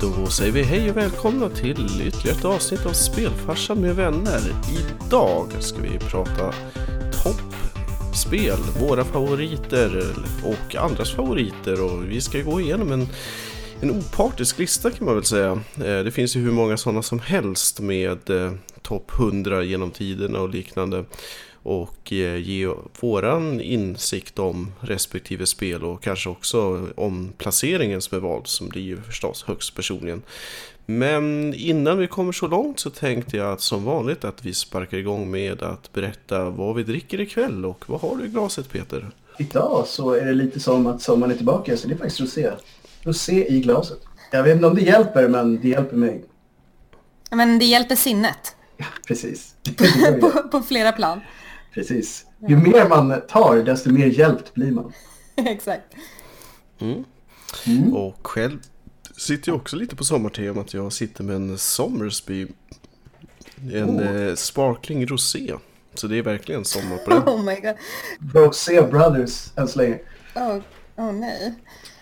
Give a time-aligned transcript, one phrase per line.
[0.00, 4.40] Då säger vi hej och välkomna till ytterligare ett avsnitt av Spelfarsan med vänner.
[4.78, 6.54] Idag ska vi prata
[7.22, 10.04] toppspel, våra favoriter
[10.44, 13.08] och andras favoriter och vi ska gå igenom en,
[13.80, 15.52] en opartisk lista kan man väl säga.
[15.76, 18.52] Eh, det finns ju hur många sådana som helst med eh,
[18.82, 21.04] topp 100 genom tiderna och liknande
[21.68, 22.68] och eh, ge
[23.00, 28.82] våran insikt om respektive spel och kanske också om placeringen som är vald som blir
[28.82, 30.22] ju förstås högst personligen.
[30.86, 34.98] Men innan vi kommer så långt så tänkte jag att som vanligt att vi sparkar
[34.98, 39.10] igång med att berätta vad vi dricker ikväll och vad har du i glaset Peter?
[39.38, 42.50] Idag så är det lite som att sommaren är tillbaka så det är faktiskt rosé.
[43.02, 43.98] Rosé i glaset.
[44.32, 46.24] Jag vet inte om det hjälper men det hjälper mig.
[47.30, 48.56] Men det hjälper sinnet.
[48.76, 49.54] Ja, precis.
[50.20, 51.20] på, på flera plan.
[51.74, 52.26] Precis.
[52.48, 54.92] Ju mer man tar, desto mer hjälpt blir man.
[55.36, 55.94] Exakt.
[56.78, 57.04] Mm.
[57.66, 57.94] Mm.
[57.94, 58.58] Och själv
[59.16, 60.74] sitter jag också lite på sommartemat.
[60.74, 62.46] Jag sitter med en Somersby.
[63.72, 64.34] En oh.
[64.34, 65.54] sparkling rosé.
[65.94, 67.22] Så det är verkligen sommar på den.
[67.22, 67.74] Oh my god.
[68.34, 69.98] Rosé Brothers än så länge.
[70.34, 70.58] Oh,
[70.96, 71.54] oh nej.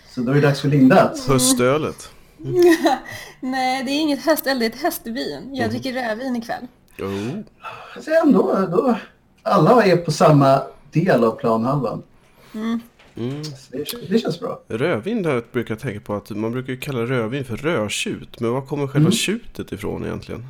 [0.09, 1.13] Så då är det dags för Linda.
[1.27, 2.09] Höstölet.
[2.45, 2.75] Mm.
[3.39, 5.49] nej, det är inget höstöl, det är ett höstvin.
[5.51, 5.69] Jag mm.
[5.69, 6.67] dricker rödvin ikväll.
[6.99, 7.39] Oh.
[8.01, 8.97] Så ändå, då,
[9.47, 12.03] alla är på samma del av planhalvan.
[12.53, 12.79] Mm.
[13.15, 13.41] Mm.
[13.71, 14.61] Det, det, känns bra.
[14.67, 18.39] Rödvin där brukar jag tänka på att man brukar kalla rödvin för rödtjut.
[18.39, 19.11] Men var kommer själva mm.
[19.11, 20.47] tjutet ifrån egentligen?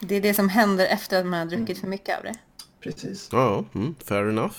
[0.00, 2.34] Det är det som händer efter att man har druckit för mycket av det.
[2.80, 3.28] Precis.
[3.32, 4.54] Ja, mm, fair enough.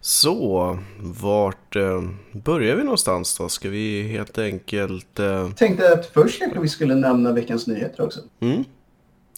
[0.00, 3.48] Så, vart eh, börjar vi någonstans då?
[3.48, 5.18] Ska vi helt enkelt...
[5.18, 5.26] Eh...
[5.26, 8.20] Jag tänkte att först kanske vi skulle nämna veckans nyheter också.
[8.40, 8.64] Mm.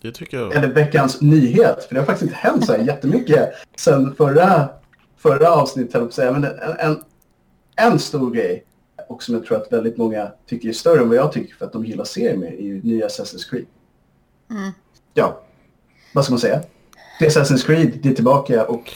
[0.03, 0.55] Det tycker jag.
[0.55, 1.85] Eller veckans nyhet.
[1.85, 4.69] För det har faktiskt inte hänt så här jättemycket sen förra,
[5.17, 6.13] förra avsnittet.
[6.13, 6.33] Säga.
[6.33, 7.03] Men en, en,
[7.77, 8.65] en stor grej
[9.09, 11.67] och som jag tror att väldigt många tycker är större än vad jag tycker för
[11.67, 13.67] att de gillar serien med är ju nya Assassin's Creed.
[14.51, 14.71] Mm.
[15.15, 15.43] Ja,
[16.15, 16.63] vad ska man säga?
[17.19, 18.93] Det är Assassin's Creed, det är tillbaka och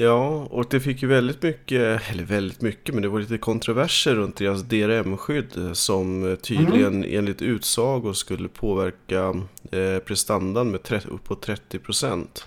[0.00, 4.14] Ja, och det fick ju väldigt mycket, eller väldigt mycket, men det var lite kontroverser
[4.14, 7.18] runt deras DRM-skydd som tydligen mm.
[7.18, 9.34] enligt utsagor skulle påverka
[9.70, 12.44] eh, prestandan med uppåt 30 procent.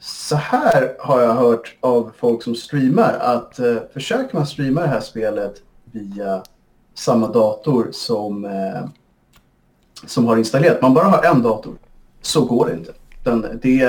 [0.00, 4.88] Så här har jag hört av folk som streamar att eh, försöker man streama det
[4.88, 6.42] här spelet via
[6.94, 8.88] samma dator som, eh,
[10.06, 11.74] som har installerat, man bara har en dator,
[12.22, 12.92] så går det inte.
[13.24, 13.80] Den, det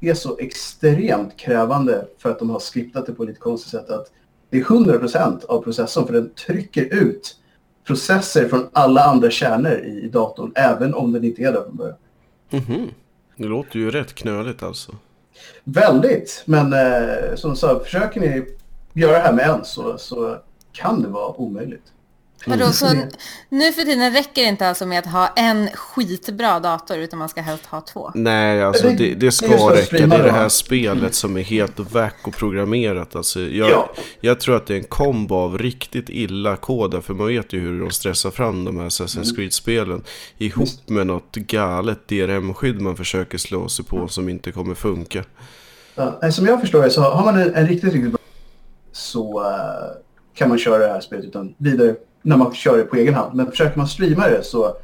[0.00, 4.10] är så extremt krävande för att de har skriptat det på lite konstigt sätt att
[4.50, 7.36] det är 100% av processorn för den trycker ut
[7.86, 11.96] processer från alla andra kärnor i datorn även om den inte är där från början.
[12.50, 12.88] Mm -hmm.
[13.36, 14.92] Det låter ju rätt knöligt alltså.
[15.64, 18.44] Väldigt, men eh, som sa, försöker ni
[18.92, 20.38] göra det här med en så, så
[20.72, 21.92] kan det vara omöjligt.
[22.46, 22.72] Vadå, mm.
[22.72, 22.86] så
[23.48, 27.28] nu för tiden räcker det inte alltså med att ha en skitbra dator utan man
[27.28, 28.10] ska helst ha två?
[28.14, 30.06] Nej, alltså det, det ska räcka.
[30.06, 33.16] Det är det här spelet som är helt wacko-programmerat.
[33.16, 33.90] Alltså, jag, ja.
[34.20, 37.60] jag tror att det är en kombo av riktigt illa koda, för man vet ju
[37.60, 39.36] hur de stressar fram de här Assassin's mm.
[39.36, 40.02] Creed-spelen.
[40.38, 45.24] Ihop med något galet DRM-skydd man försöker slå sig på som inte kommer funka.
[45.94, 48.20] Ja, som jag förstår det så har man en, en riktigt, riktigt bra
[48.92, 49.46] så uh,
[50.34, 53.34] kan man köra det här spelet utan vidare när man kör det på egen hand.
[53.34, 54.76] Men försöker man streama det så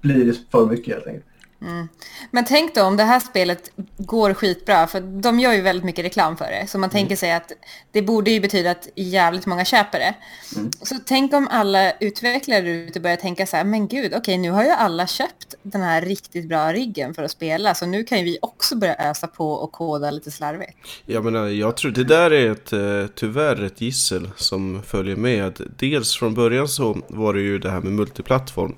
[0.00, 1.26] blir det för mycket helt enkelt.
[1.62, 1.88] Mm.
[2.30, 6.04] Men tänk då om det här spelet går skitbra, för de gör ju väldigt mycket
[6.04, 6.66] reklam för det.
[6.66, 6.92] Så man mm.
[6.92, 7.52] tänker sig att
[7.92, 10.14] det borde ju betyda att jävligt många köper det.
[10.56, 10.70] Mm.
[10.82, 14.50] Så tänk om alla utvecklare ute börjar tänka så här, men gud, okej okay, nu
[14.50, 18.18] har ju alla köpt den här riktigt bra riggen för att spela, så nu kan
[18.18, 20.76] ju vi också börja ösa på och koda lite slarvigt.
[21.06, 25.60] Jag menar, jag tror det där är ett, eh, tyvärr ett gissel som följer med.
[25.78, 28.74] Dels från början så var det ju det här med multiplattform.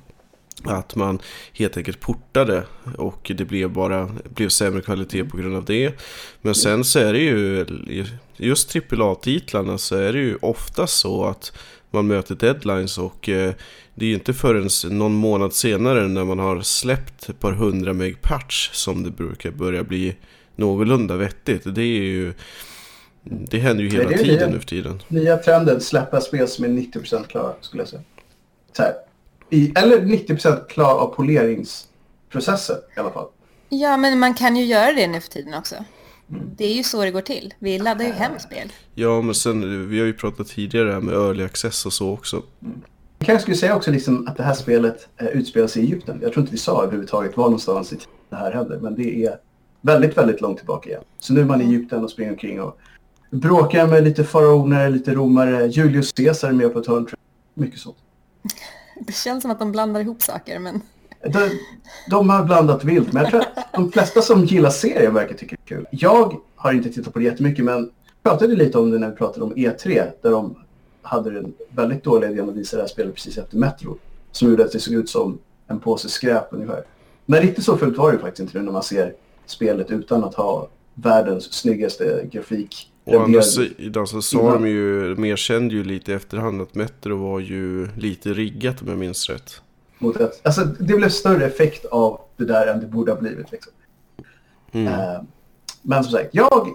[0.65, 1.19] Att man
[1.53, 2.63] helt enkelt portade
[2.99, 5.95] och det blev bara blev sämre kvalitet på grund av det.
[6.43, 7.67] Men sen så är det ju
[8.37, 11.53] just AAA-titlarna så är det ju ofta så att
[11.91, 13.53] man möter deadlines och eh,
[13.95, 14.69] det är ju inte förrän
[14.99, 19.51] någon månad senare när man har släppt ett par hundra meg patch som det brukar
[19.51, 20.17] börja bli
[20.57, 21.63] någorlunda vettigt.
[21.65, 22.35] Det är ju
[23.25, 25.03] det händer ju hela tiden nu för tiden.
[25.09, 28.03] Nya trenden, släppa spel som är 90% klara skulle jag säga.
[28.77, 28.93] Så här,
[29.55, 33.29] i, eller 90% klar av poleringsprocessen i alla fall.
[33.69, 35.75] Ja, men man kan ju göra det nu för tiden också.
[36.31, 36.51] Mm.
[36.57, 37.55] Det är ju så det går till.
[37.59, 38.73] Vi laddar ju hem spel.
[38.95, 42.43] Ja, men sen, vi har ju pratat tidigare med early access och så också.
[42.63, 42.83] Mm.
[43.19, 46.19] Jag kanske skulle säga också liksom att det här spelet eh, utspelar sig i Egypten.
[46.23, 47.99] Jag tror inte vi sa överhuvudtaget var någonstans i
[48.31, 49.39] det här hände, men det är
[49.81, 51.03] väldigt, väldigt långt tillbaka igen.
[51.19, 52.79] Så nu är man i Egypten och springer omkring och
[53.31, 55.67] bråkar med lite faraoner, lite romare.
[55.67, 57.07] Julius Caesar är med på ett hörn.
[57.55, 57.97] Mycket sånt.
[59.01, 60.81] Det känns som att de blandar ihop saker, men...
[61.23, 61.51] De,
[62.11, 65.57] de har blandat vilt, men jag tror att de flesta som gillar serien verkar tycka
[65.65, 65.87] det är kul.
[65.91, 67.91] Jag har inte tittat på det jättemycket, men
[68.23, 70.57] pratade lite om det när vi pratade om E3, där de
[71.03, 73.99] hade den väldigt dåliga idén att visa det här spelet precis efter Metro.
[74.33, 76.85] Som gjorde att det såg ut som en påse skräp ungefär.
[77.27, 79.15] Men riktigt så fult var det faktiskt inte nu när man ser
[79.47, 82.91] spelet utan att ha världens snyggaste grafik.
[83.05, 87.17] Å andra sidan så sa de ju, mer kände ju lite i efterhand att Metro
[87.17, 89.63] var ju lite riggat om jag minns rätt.
[89.99, 93.53] Mot ett, alltså det blev större effekt av det där än det borde ha blivit.
[93.53, 93.73] Liksom.
[94.73, 94.93] Mm.
[94.93, 95.23] Uh,
[95.83, 96.69] men som sagt, jag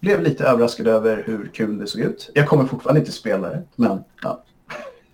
[0.00, 2.30] blev lite överraskad över hur kul det såg ut.
[2.34, 4.44] Jag kommer fortfarande inte spela det, men ja.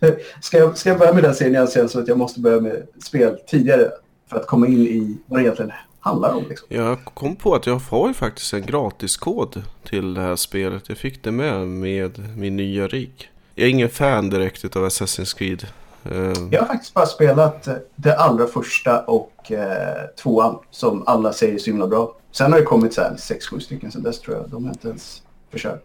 [0.40, 2.60] ska, jag, ska jag börja med den serien jag ser så att jag måste börja
[2.60, 3.90] med spel tidigare
[4.30, 5.72] för att komma in i vad det egentligen
[6.02, 6.44] handlar om.
[6.48, 6.66] Liksom.
[6.70, 10.88] Jag kom på att jag har ju faktiskt en gratiskod till det här spelet.
[10.88, 13.30] Jag fick det med med min nya rigg.
[13.54, 15.66] Jag är ingen fan direkt av Assassin's Creed.
[16.12, 21.32] Uh, Jag har faktiskt bara spelat eh, det allra första och eh, tvåan som alla
[21.32, 22.14] säger är så himla bra.
[22.32, 24.50] Sen har det kommit så här sex, sju stycken sen dess tror jag.
[24.50, 25.84] De har inte ens försökt.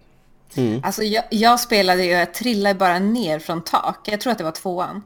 [0.55, 0.81] mm.
[0.83, 3.99] Alltså jag, jag spelade ju, jag trillade bara ner från tak.
[4.05, 5.01] Jag tror att det var tvåan.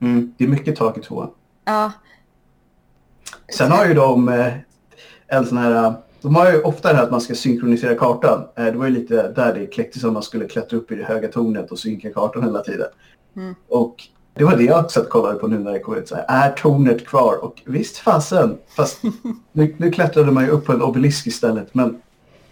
[0.00, 1.30] Mm, det är mycket tak i tvåan.
[1.64, 1.92] Ja,
[3.52, 4.52] Sen har ju de eh,
[5.26, 5.94] en sån här...
[6.20, 8.44] De har ju ofta det här att man ska synkronisera kartan.
[8.56, 11.04] Eh, Det var ju lite där det kläcktes om man skulle klättra upp i det
[11.04, 12.86] höga tornet och synka kartan hela tiden.
[13.36, 13.54] Mm.
[13.68, 13.96] Och
[14.34, 16.08] det var det jag och kollade på nu när det kom ut.
[16.08, 17.44] Så här, är tornet kvar?
[17.44, 18.58] Och visst fasen.
[18.76, 19.02] Fast
[19.52, 21.74] nu, nu klättrade man ju upp på en obelisk istället.
[21.74, 22.00] Men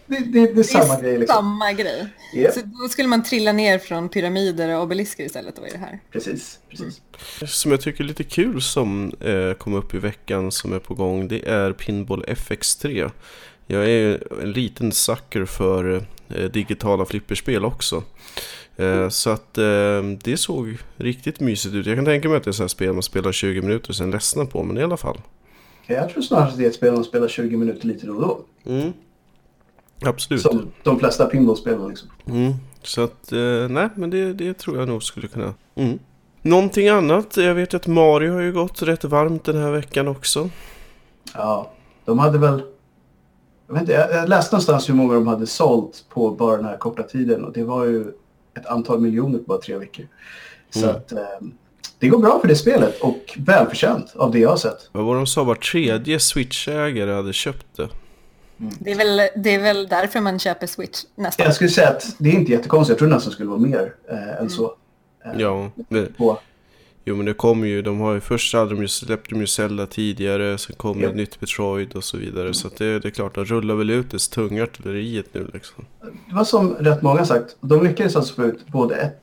[0.06, 1.34] det, det, det är det samma är grej liksom.
[1.36, 2.08] samma grej.
[2.34, 5.78] Japp, Så då skulle man trilla ner från pyramider och obelisker istället då i det
[5.78, 6.00] här.
[6.12, 7.00] precis, precis.
[7.46, 10.94] Som jag tycker är lite kul som eh, kom upp i veckan som är på
[10.94, 11.28] gång.
[11.28, 13.10] Det är Pinball FX3.
[13.66, 18.02] Jag är en liten sucker för eh, digitala flipperspel också.
[18.76, 21.86] Eh, så att eh, det såg riktigt mysigt ut.
[21.86, 24.10] Jag kan tänka mig att det är här spel man spelar 20 minuter och sen
[24.10, 24.62] ledsnar på.
[24.62, 25.20] Men i alla fall.
[25.86, 28.20] Jag tror snarare att det är ett spel man spelar 20 minuter lite då och
[28.20, 28.40] då.
[28.72, 28.92] Mm.
[30.04, 30.42] Absolut.
[30.42, 32.08] Som de flesta pinballspelen liksom.
[32.26, 32.52] Mm.
[32.82, 35.54] Så att, eh, nej men det, det tror jag nog skulle kunna.
[35.74, 35.98] Mm.
[36.42, 37.36] Någonting annat?
[37.36, 40.50] Jag vet att Mario har ju gått rätt varmt den här veckan också.
[41.34, 41.70] Ja,
[42.04, 42.62] de hade väl...
[43.66, 46.76] Jag, vet inte, jag läste någonstans hur många de hade sålt på bara den här
[46.76, 48.04] korta tiden och det var ju
[48.58, 50.06] ett antal miljoner på bara tre veckor.
[50.70, 50.96] Så Mm.
[50.96, 51.18] att eh,
[51.98, 54.88] det går bra för det spelet och välförtjänt av det jag har sett.
[54.92, 55.44] Vad var de sa?
[55.44, 57.88] Var tredje Switch-ägare hade köpt det.
[58.58, 61.44] Det är, väl, det är väl därför man köper Switch nästan.
[61.44, 62.88] Jag skulle säga att det är inte jättekonstigt.
[62.90, 64.64] Jag tror nästan skulle vara mer eh, än så.
[65.24, 66.38] Eh, Ja, men, På,
[67.04, 67.82] jo men det kommer ju.
[67.82, 70.58] De har ju först hade de ju släppt de ju Zelda tidigare.
[70.58, 71.08] Sen kom Ja.
[71.08, 72.54] ett nytt Metroid och så vidare.
[72.54, 75.84] Så att det, det är klart, de rullar väl ut det tunga artilleriet nu liksom.
[76.28, 77.56] det var som rätt många har sagt.
[77.60, 79.20] De lyckades alltså få ut både ett,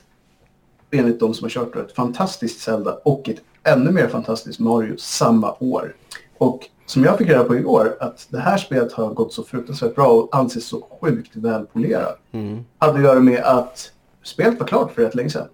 [0.91, 4.95] enligt de som har kört det, ett fantastiskt Zelda och ett ännu mer fantastiskt Mario
[4.97, 5.95] samma år.
[6.37, 9.95] Och som jag fick reda på igår, att det här spelet har gått så fruktansvärt
[9.95, 12.19] bra och anses så sjukt välpolerat.
[12.31, 12.65] Mm.
[12.77, 13.91] Hade att göra med att
[14.23, 15.47] spelet var klart för rätt länge sedan.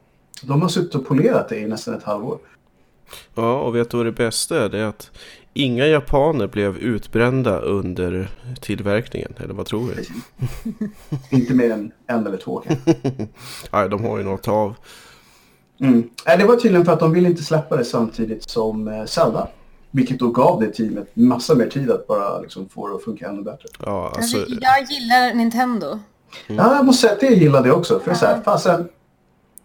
[0.43, 2.37] De har suttit och polerat det i nästan ett halvår.
[3.35, 4.69] Ja, och vet du vad det bästa är?
[4.69, 5.11] Det är att
[5.53, 8.29] inga japaner blev utbrända under
[8.61, 9.33] tillverkningen.
[9.37, 10.07] Eller vad tror vi?
[11.37, 12.95] Inte mer än en eller två kanske.
[13.71, 14.75] Nej, de har ju något av.
[15.79, 16.09] Mm.
[16.25, 19.47] Det var tydligen för att de ville inte släppa det samtidigt som eh, Zelda.
[19.91, 23.29] Vilket då gav det teamet massa mer tid att bara liksom få det att funka
[23.29, 23.69] ännu bättre.
[23.85, 24.37] Ja, alltså.
[24.37, 25.99] Alltså, jag gillar Nintendo.
[26.47, 27.99] Ja, jag måste säga att det gillade jag också.
[27.99, 28.89] För det är så här, fasen,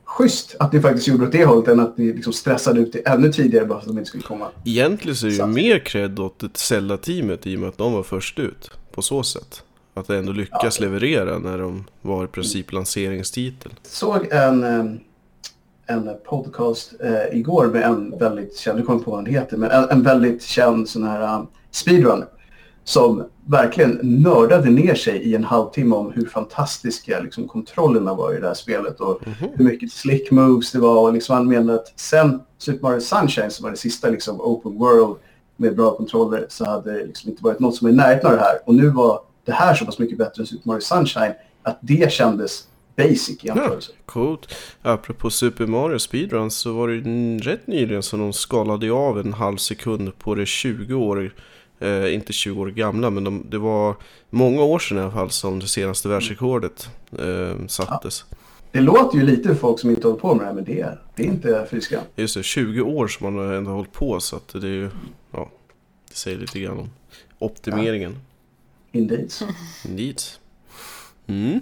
[0.05, 3.09] schysst att ni faktiskt gjorde åt det hållet än att ni liksom stressade ut det
[3.09, 4.49] ännu tidigare bara för att de inte skulle komma.
[4.65, 8.03] Egentligen så är det ju mer cred åt Zelda-teamet i och med att de var
[8.03, 8.71] först ut.
[8.93, 9.63] På så sätt.
[9.95, 13.73] Att det ändå lyckas leverera när de var i princip lanseringstitel.
[13.83, 14.85] såg en, eh,
[15.87, 19.71] en podcast eh, igår med en väldigt känd, jag kommer på vad han heter, men
[19.71, 22.27] en, en väldigt känd sån här um, speedrunner.
[22.85, 28.41] Som verkligen nördade ner sig i en halvtimme om hur fantastiska liksom, kontrollerna var i
[28.41, 29.21] det här spelet och
[29.55, 31.01] hur mycket slick moves det var.
[31.01, 34.79] Och liksom han menade att sen Super Mario Sunshine som var det sista liksom, open
[34.79, 35.17] world
[35.57, 38.37] med bra kontroller så hade det liksom inte varit något som är i närheten av
[38.37, 38.59] det här.
[38.65, 42.13] Och nu var det här så pass mycket bättre än Super Mario Sunshine att det
[42.13, 42.65] kändes
[42.97, 43.93] basic i Ja, jämförelse.
[44.07, 44.55] coolt.
[44.83, 47.01] Apropå Super Mario Speedrun så var det
[47.51, 51.35] rätt nyligen som de skalade av en halv sekund på det 20 år,
[51.81, 53.97] eh, inte 20 år gamla, men de, det var
[54.31, 58.25] många år sedan i alla fall som det senaste världsrekordet eh, sattes.
[58.73, 60.81] Det låter ju lite för folk som inte håller på med det här, men det
[60.81, 62.03] är, det är inte fy skam.
[62.17, 64.91] Just det, 20 år som man har ändå hållit på så att det är ju,
[65.33, 65.51] ja,
[66.09, 66.91] det säger lite grann om
[67.39, 68.17] optimeringen.
[68.93, 69.33] Indeed.
[69.85, 70.21] Indeed.
[71.27, 71.61] Mm.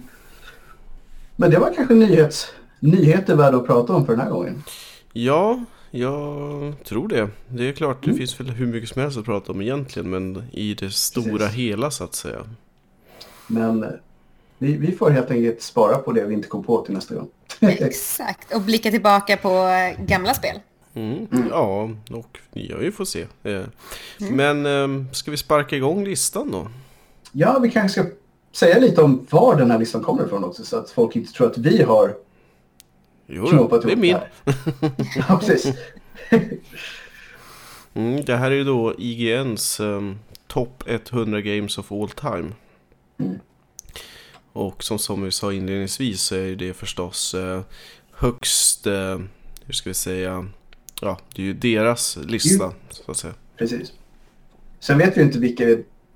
[1.35, 2.47] Men det var kanske nyhets,
[2.79, 4.63] nyheter värda att prata om för den här gången.
[5.13, 5.59] Ja,
[5.91, 7.29] jag tror det.
[7.47, 10.43] Det är klart, det finns väl hur mycket som helst att prata om egentligen, men
[10.51, 11.53] i det stora Precis.
[11.55, 12.39] hela så att säga.
[13.47, 13.89] Men eh,
[14.57, 17.27] vi, vi får helt enkelt spara på det vi inte kom på till nästa gång.
[17.59, 20.59] Exakt, och blicka tillbaka på eh, gamla spel.
[20.93, 21.27] Mm.
[21.49, 23.25] Ja, och ja, vi får se.
[23.43, 23.61] Eh,
[24.17, 26.67] Men eh, ska vi sparka igång listan då?
[27.31, 28.11] Ja, vi kanske ska
[28.53, 31.47] säga lite om var den här listan kommer ifrån också så att folk inte tror
[31.47, 32.15] att vi har
[33.25, 34.17] Jo, knåpat det är ihop min.
[35.29, 35.73] Ja, precis.
[37.95, 42.51] Mm, det här är ju då IGNs um, Top 100 Games of All Time.
[43.17, 43.39] Mm.
[44.53, 47.61] Och som, som vi sa inledningsvis så är det förstås eh,
[48.11, 49.19] högst, eh,
[49.65, 50.47] hur ska vi säga,
[51.01, 53.33] ja det är ju deras lista så att säga.
[53.57, 53.93] precis.
[54.79, 55.65] Sen vet vi inte vilka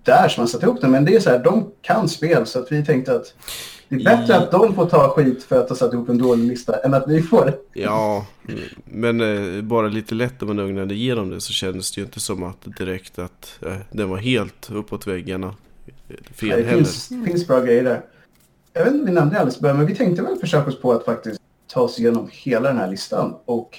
[0.08, 2.60] där som har satt ihop den, men det är så här, de kan spel så
[2.60, 3.34] att vi tänkte att
[3.90, 6.48] det är bättre att de får ta skit för att ha satt ihop en dålig
[6.48, 7.82] lista än att vi får det.
[7.82, 8.26] Ja,
[8.86, 12.20] men eh, bara lite lätt när man ögnade igenom det så kändes det ju inte
[12.20, 15.56] som att direkt att eh, den var helt uppåt väggarna.
[16.08, 16.84] eh, Fel det heller.
[16.84, 18.02] finns, finns bra grejer där.
[18.74, 20.82] Jag vet inte om vi nämnde det alldeles början, men vi tänkte väl försöka oss
[20.82, 23.36] på att faktiskt ta oss igenom hela den här listan.
[23.46, 23.78] Och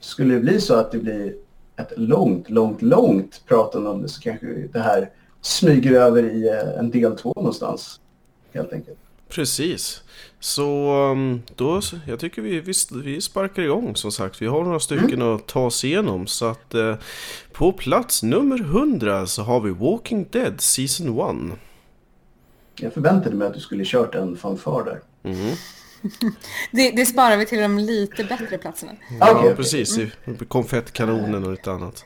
[0.00, 1.34] skulle det bli så att det blir
[1.76, 6.78] ett långt, långt, långt pratande om det så kanske det här smyger över i eh,
[6.78, 8.00] en del två någonstans.
[8.52, 8.98] Helt enkelt.
[9.28, 10.02] Precis.
[10.40, 12.72] Så um, då, jag tycker vi, vi,
[13.04, 14.42] vi sparkar igång som sagt.
[14.42, 16.26] Vi har några stycken att ta oss igenom.
[16.26, 16.96] Så att eh,
[17.52, 21.58] på plats nummer 100 så har vi Walking Dead Season 1.
[22.80, 25.00] Jag förväntade mig att du skulle kört en fanfar där.
[25.30, 25.54] Mm.
[26.72, 28.92] Det, det sparar vi till de lite bättre platserna.
[29.20, 29.56] Ja, okej.
[29.56, 29.98] precis.
[29.98, 30.10] I
[30.48, 32.04] Konfettkanonen och lite annat.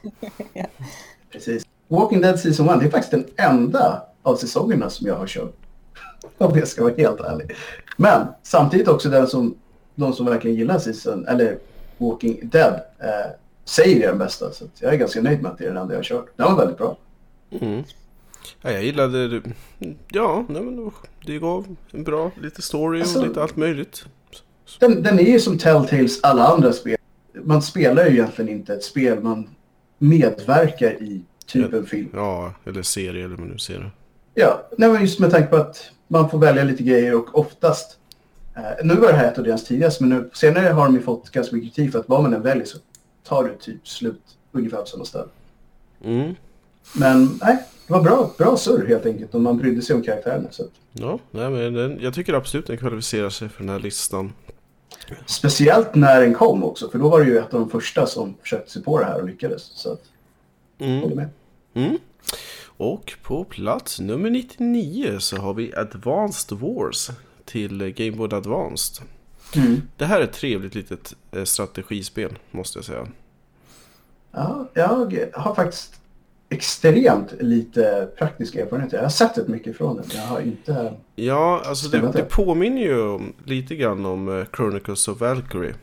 [1.33, 1.67] Precis.
[1.93, 5.53] Walking Dead Season 1, det är faktiskt den enda av säsongerna som jag har kört.
[6.39, 7.57] Om jag ska vara helt ärlig.
[7.97, 9.55] Men samtidigt också den som,
[9.95, 11.59] de som verkligen gillar Season, eller
[11.99, 13.31] Walking Dead, eh,
[13.65, 14.53] säger det är den bästa.
[14.53, 16.27] Så jag är ganska nöjd med att det är den enda jag har kört.
[16.37, 16.97] Den var väldigt bra.
[17.61, 17.83] Mm.
[18.63, 19.43] Ja, jag gillade det.
[20.13, 20.91] Ja, nej, men
[21.27, 24.05] det gav en bra lite story och Alltså- lite allt möjligt.
[24.81, 26.97] Den, den är ju som Telltales alla andra spel.
[27.45, 29.49] Man spelar ju egentligen inte ett spel, man
[29.99, 32.09] medverkar i typ en film.
[32.15, 33.91] Ja, eller serie eller vad man nu ser det.
[34.35, 37.99] Ja, nej, men just med tanke på att man får välja lite grejer och oftast,
[38.57, 41.03] eh, nu var det här ett av deras tidigaste, men nu, senare har de ju
[41.03, 42.79] fått ganska mycket kritik för att vad man än väljer så
[43.25, 44.23] tar det typ slut
[44.53, 45.29] ungefär på samma ställe.
[46.05, 46.35] Mm.
[46.97, 50.49] Men nej, det var bra, bra surr helt enkelt och man brydde sig om karaktärerna.
[50.51, 50.65] Så.
[50.93, 54.33] Ja, nej, men den, jag tycker absolut den kvalificerar sig för den här listan.
[55.27, 58.35] Speciellt när den kom också, för då var det ju ett av de första som
[58.43, 59.63] försökte sig på det här och lyckades.
[59.63, 60.03] Så att,
[60.83, 61.17] håller Mm.
[61.17, 61.29] med.
[61.87, 61.99] Mm.
[62.77, 67.11] Och på plats nummer 99 så har vi Advanced Wars
[67.45, 69.07] till Game Boy Advanced.
[69.57, 69.83] Mm.
[69.97, 73.07] Det här är ett trevligt litet eh, strategispel måste jag säga.
[74.33, 76.01] Ja, jag har faktiskt
[76.49, 78.93] extremt lite praktisk erfarenhet.
[78.93, 80.05] Jag har sett rätt mycket från den.
[80.15, 80.95] Jag har inte...
[81.17, 85.75] Ja, alltså det, det påminner ju lite grann om eh, Chronicles of Valkyrie.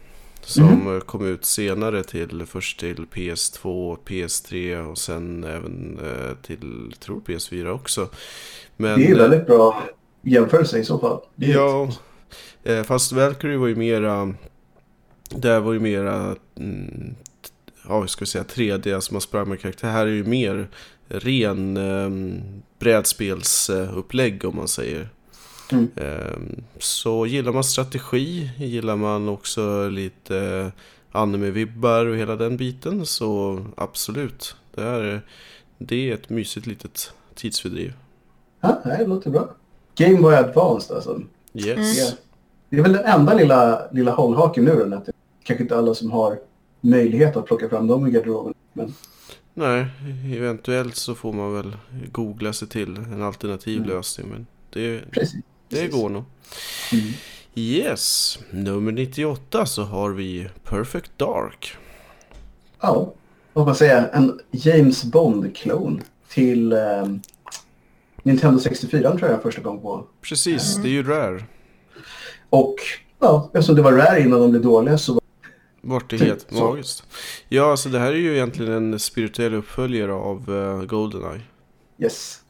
[0.50, 6.94] Som eh, kom ut senare till först till PS2, PS3 och sen även eh, till,
[7.00, 8.10] tror PS4 också.
[8.78, 9.84] Men, Det är eh, väldigt bra
[10.22, 11.20] jämförelse i så fall.
[11.36, 11.92] Det Ja,
[12.64, 14.34] eh, fast Valkyrie var ju mera...
[15.30, 16.36] Där var ju mera...
[16.58, 17.16] Mm,
[17.88, 18.44] ja, ska vi säga?
[18.44, 19.90] 3D, alltså man sprang med karaktär.
[19.90, 20.70] Här är ju mer
[21.08, 22.40] ren eh,
[22.80, 25.10] brädspelsupplägg om man säger.
[25.72, 25.90] Mm.
[25.96, 26.38] Eh,
[26.80, 30.72] så gillar man strategi, gillar man också lite
[31.12, 34.56] anime-vibbar och hela den biten så absolut.
[34.76, 35.22] Det är,
[35.78, 37.94] det är ett mysigt litet tidsfördriv.
[38.62, 39.50] Ja, det låter bra.
[39.96, 41.22] Game Boy Advanced alltså.
[41.54, 41.98] Yes.
[42.12, 42.18] Det,
[42.70, 44.96] det är väl den enda lilla, lilla hållhaken nu då.
[44.96, 45.12] Att det
[45.44, 46.40] kanske inte alla som har
[46.82, 48.54] möjlighet att plocka fram dem i garderoben.
[48.74, 48.94] Men
[49.54, 49.86] Nej,
[50.38, 51.78] eventuellt så får man väl
[52.12, 53.90] googla sig till en alternativ Mm.
[53.90, 54.28] lösning.
[54.30, 55.42] Men det, precis.
[55.70, 56.24] Det går nog.
[56.92, 57.04] Mm.
[57.56, 61.78] Yes, nummer 98 så har vi Perfect Dark.
[62.82, 63.14] Ja,
[63.54, 67.06] vad man säga, en James Bond-klon till eh,
[68.24, 70.08] Nintendo 64 tror jag första gången på.
[70.22, 71.44] Precis, det är ju Rare.
[72.50, 72.76] Och
[73.20, 75.22] ja, eftersom det var Rare innan de blev dåliga så var
[75.82, 76.56] Vart det helt så.
[76.70, 77.04] magiskt.
[77.50, 81.42] Ja, alltså det här är ju egentligen en spirituell uppföljare av uh, Goldeneye.
[82.00, 82.42] yes.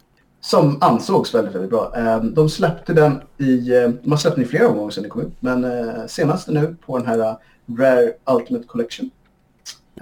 [0.50, 1.94] Som ansågs väldigt, väldigt bra.
[1.96, 5.12] Eh, de släppte den i, eh, de har släppt den i flera omgångar sedan den
[5.12, 5.34] kom ut.
[5.40, 7.36] Men eh, senast nu på den här eh,
[7.78, 9.10] Rare Ultimate Collection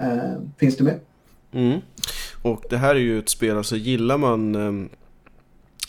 [0.00, 1.00] eh, finns det med.
[1.52, 1.80] Mm.
[2.42, 4.88] Och det här är ju ett spel, alltså gillar man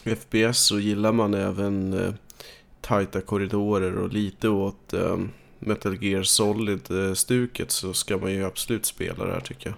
[0.04, 2.14] FPS så gillar man även uh,
[2.82, 4.94] tajta korridorer och lite åt
[5.60, 9.78] Metal Gear Solid-stuket så ska man ju absolut spela det här tycker jag.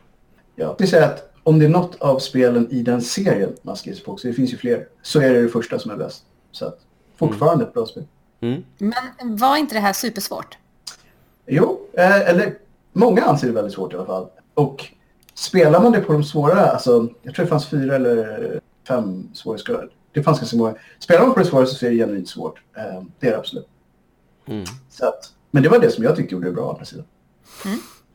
[0.55, 3.91] Ja, det säga att om det är något av spelen i den serien man ska
[4.05, 6.23] på, så det finns ju fler, så är det det första som är bäst.
[6.51, 6.79] Så att,
[7.15, 8.03] fortfarande ett bra spel.
[8.41, 8.63] Mm.
[8.77, 10.57] Men var inte det här supersvårt?
[11.45, 12.57] Jo, eh, eller
[12.93, 14.27] många anser det väldigt svårt i alla fall.
[14.53, 14.85] Och
[15.33, 19.89] spelar man det på de svåra, alltså jag tror det fanns fyra eller fem svårighetsgrader.
[20.11, 20.75] Det fanns ganska många.
[20.99, 22.61] Spelar man på det svåra så är det genuint svårt.
[22.77, 23.67] Eh, det är det absolut.
[24.45, 24.65] Mm.
[24.89, 27.05] Så att, men det var det som jag tyckte gjorde det bra å andra sidan.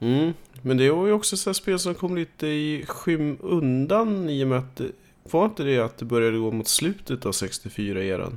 [0.01, 0.35] Mm.
[0.67, 4.59] Men det var ju också så spel som kom lite i skymundan i och med
[4.59, 4.81] att
[5.23, 8.37] var inte det att det började gå mot slutet av 64-eran?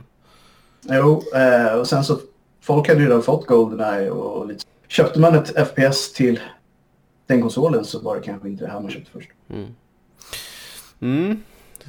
[0.81, 2.19] Jo, eh, och sen så
[2.61, 4.65] folk hade ju redan fått Goldeneye och lite.
[4.87, 6.39] Köpte man ett FPS till
[7.25, 9.29] den konsolen så var det kanske inte det här man köpte först.
[10.99, 11.43] Mm.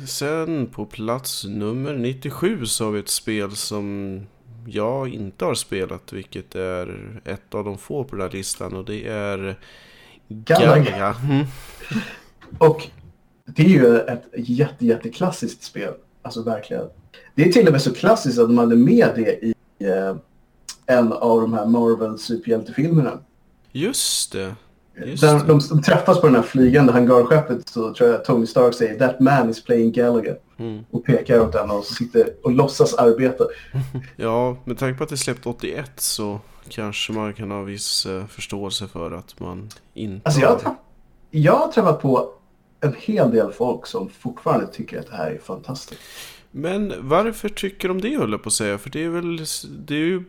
[0.08, 4.20] Sen på plats nummer 97 så har vi ett spel som
[4.66, 8.84] jag inte har spelat, vilket är ett av de få på den här listan och
[8.84, 9.58] det är
[10.30, 11.16] Galaga.
[11.24, 11.46] Mm.
[12.58, 12.88] Och
[13.46, 15.94] det är ju ett jätte, jätteklassiskt spel.
[16.22, 16.84] Alltså verkligen.
[17.34, 20.16] Det är till och med så klassiskt att de hade med det i eh,
[20.86, 23.18] en av de här Marvel superhjältefilmerna.
[23.72, 24.54] Just det.
[25.06, 28.74] Just Där de, de träffas på det här flygande hangarskeppet så tror jag Tony Stark
[28.74, 30.34] säger That man is playing Galaga.
[30.58, 30.84] Mm.
[30.90, 33.44] Och pekar åt den och sitter och låtsas arbeta.
[34.16, 38.26] Ja, med tanke på att det släppte 81 så kanske man kan ha viss eh,
[38.26, 40.74] förståelse för att man inte Alltså jag, har
[41.30, 42.32] jag har träffat på
[42.80, 46.00] en hel del folk som fortfarande tycker att det här är fantastiskt.
[46.50, 48.78] Men varför tycker de det höll jag på att säga?
[48.78, 49.36] För det är väl
[49.86, 50.24] det är ju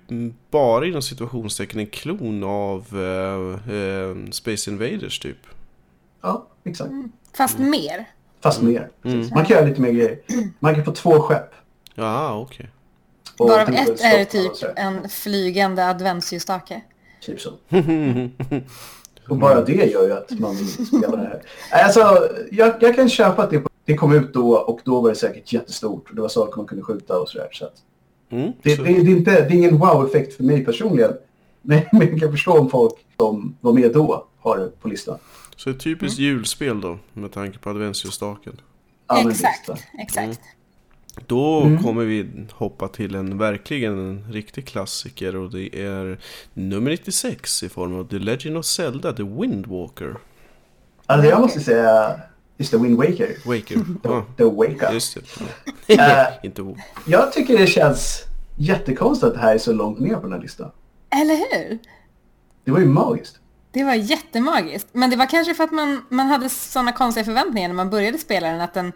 [0.51, 5.37] bara inom situationstecken en klon av eh, eh, Space Invaders typ.
[6.21, 6.91] Ja, exakt.
[7.37, 8.05] Fast mer.
[8.41, 8.89] Fast mer.
[9.03, 9.29] Mm.
[9.35, 10.19] Man kan göra lite mer grejer.
[10.59, 11.51] Man kan få två skepp.
[11.95, 12.69] Ja, okej.
[12.75, 12.80] Och
[13.47, 16.81] Varav ett är typ en flygande adventsljusstake.
[17.21, 17.49] Typ så.
[19.29, 21.41] Och bara det gör ju att man vill spela det här.
[21.85, 25.15] Alltså, jag, jag kan köpa att det, det kom ut då och då var det
[25.15, 26.09] säkert jättestort.
[26.09, 27.47] Och det var saker man kunde skjuta och sådär.
[27.51, 27.73] Så att
[28.31, 31.13] Mm, det, så- det, det, är inte, det är ingen wow-effekt för mig personligen.
[31.61, 35.17] Men men jag kan förstå om folk som var med då har det på listan.
[35.55, 38.61] Så ett typiskt julspel då, med tanke på adventsljusstaken.
[39.29, 40.39] Exakt, exakt.
[41.27, 41.83] Då Mm.
[41.83, 46.19] kommer vi hoppa till en verkligen en riktig klassiker och det är
[46.53, 50.15] nummer 96 i form av The Legend of Zelda, The Windwalker.
[51.05, 52.19] Alltså jag måste säga,
[52.57, 53.35] just the Wind Waker.
[53.45, 53.77] Waker.
[54.03, 54.93] Ja, The Wake Up.
[54.93, 55.17] just
[55.87, 56.37] det.
[56.43, 58.23] Inte o- Jag tycker det känns
[58.57, 60.71] jättekonstigt att det här är så långt ner på den här listan.
[61.21, 61.79] Eller hur?
[62.65, 63.37] Det var ju magiskt.
[63.71, 64.87] Det var jättemagiskt.
[64.91, 68.17] Men det var kanske för att man, man hade sådana konstiga förväntningar när man började
[68.17, 68.61] spela den.
[68.61, 68.93] Att den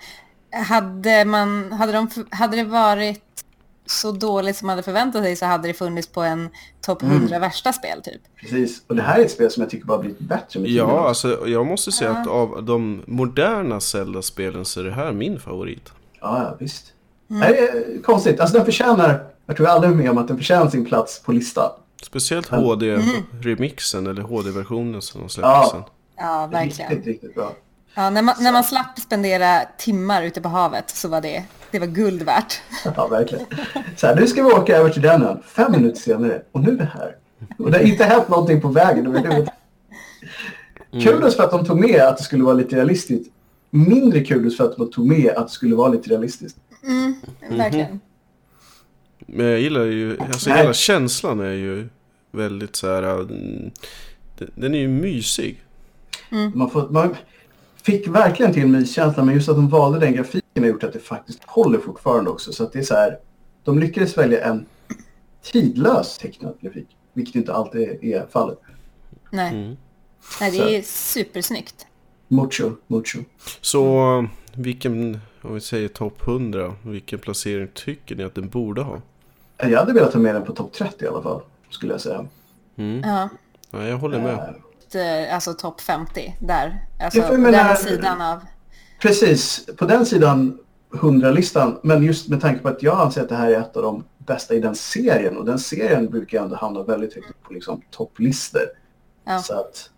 [0.56, 3.22] hade, man, hade, de, hade det varit
[3.86, 6.50] så dåligt som man hade förväntat sig så hade det funnits på en
[6.82, 8.22] topp 100 värsta spel typ.
[8.42, 8.82] Precis.
[8.88, 10.88] Och det här är ett spel som jag tycker bara blivit bättre med tiden.
[10.88, 15.40] Ja, alltså jag måste säga att av de moderna Zelda-spelen så är det här min
[15.40, 15.92] favorit.
[16.22, 16.86] Ja, ja, visst.
[17.28, 18.40] Det är konstigt.
[18.40, 21.32] Alltså den förtjänar, jag tror alla är med om att den förtjänar sin plats på
[21.32, 21.70] listan.
[22.04, 25.70] Speciellt HD-remixen eller HD-versionen som de släppte Ja.
[25.72, 25.84] sen.
[26.18, 26.90] Ja, verkligen.
[26.92, 27.52] Riktigt, riktigt bra.
[27.96, 31.80] Ja, när, man, när man slapp spendera timmar ute på havet så var det, det
[31.80, 32.62] var guld värt.
[32.96, 33.46] Ja, verkligen.
[33.98, 35.44] Så här, nu ska vi åka över till den ön.
[35.46, 36.42] Fem minuter senare.
[36.52, 37.16] Och nu är vi här.
[37.58, 39.50] Och det har inte hänt någonting på vägen överhuvudtaget.
[41.04, 43.32] Kudos för att de tog med att det skulle vara lite realistiskt.
[43.70, 46.58] Mindre kudos för att de tog med att det skulle vara lite realistiskt.
[46.84, 47.16] Mm,
[47.50, 48.00] verkligen.
[49.28, 50.60] Men jag gillar ju, alltså Nej.
[50.60, 51.88] hela känslan är ju
[52.32, 53.04] väldigt så här.
[53.22, 53.72] mm,
[54.56, 55.62] den- är ju mysig.
[56.54, 57.16] Man, får, man
[57.86, 61.00] fick verkligen till myskänslan, men just att de valde den grafiken har gjort att det
[61.00, 62.54] faktiskt håller fortfarande också.
[62.54, 63.20] Så att det är så här,
[63.64, 64.66] de lyckades välja en
[65.44, 68.60] tidlös tecknad grafik, vilket inte alltid är fallet.
[69.30, 69.54] Nej.
[69.54, 69.78] Mm.
[70.42, 71.88] Nej, det är supersnyggt.
[72.28, 73.20] Mucho, mucho.
[73.62, 79.02] Så vilken, om vi säger topp 100, vilken placering tycker ni att den borde ha?
[79.58, 82.26] Jag hade velat ha med den på topp 30 i alla fall, skulle jag säga.
[82.76, 83.02] Mm.
[83.10, 83.30] Ja.
[83.72, 84.56] Ja, jag håller med.
[84.92, 86.86] Eh, Eh, Alltså topp 50 där.
[87.00, 88.40] Alltså Ja, menar- den sidan av...
[89.02, 90.60] Precis, på den sidan
[90.94, 93.84] 100-listan, men just med tanke på att jag anser att det här är ett av
[93.84, 97.82] de bästa i den serien och den serien brukar ändå hamna väldigt högt på liksom,
[97.92, 98.62] topplistor.
[99.26, 99.40] Ja.
[99.40, 99.90] Så att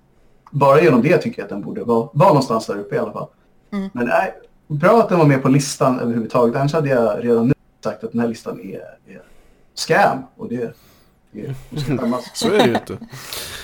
[0.51, 3.11] bara genom det tycker jag att den borde vara, vara någonstans där uppe i alla
[3.13, 3.27] fall.
[3.71, 3.89] Mm.
[3.93, 4.33] Men nej,
[4.67, 6.55] bra att den var med på listan överhuvudtaget.
[6.55, 8.79] Annars hade jag redan nu sagt att den här listan är,
[9.13, 9.21] är
[9.75, 10.17] scam.
[10.37, 10.73] Och det,
[12.33, 12.97] Så är det ju inte.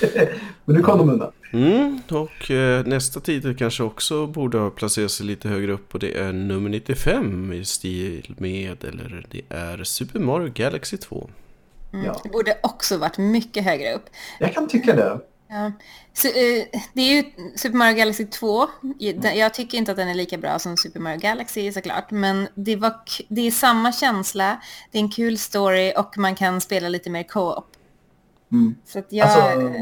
[0.65, 1.31] Men nu kom de undan.
[1.53, 5.99] Mm, och eh, nästa titel kanske också borde ha placerat sig lite högre upp och
[5.99, 11.29] det är nummer 95 i stil med, eller det är Super Mario Galaxy 2.
[11.91, 12.21] Ja.
[12.23, 14.05] Det borde också varit mycket högre upp.
[14.39, 15.19] Jag kan tycka det.
[15.53, 15.71] Ja.
[16.13, 17.23] Så, eh, det är ju
[17.55, 18.67] Super Mario Galaxy 2.
[18.99, 22.11] Jag- Jag tycker inte att den är lika bra som Super Mario Galaxy såklart.
[22.11, 22.93] Men det, var,
[23.27, 24.61] det är samma känsla,
[24.91, 27.67] det är en kul story och man kan spela lite mer co-op.
[28.51, 28.75] Mm.
[28.85, 29.27] Så att jag...
[29.29, 29.73] Alltså-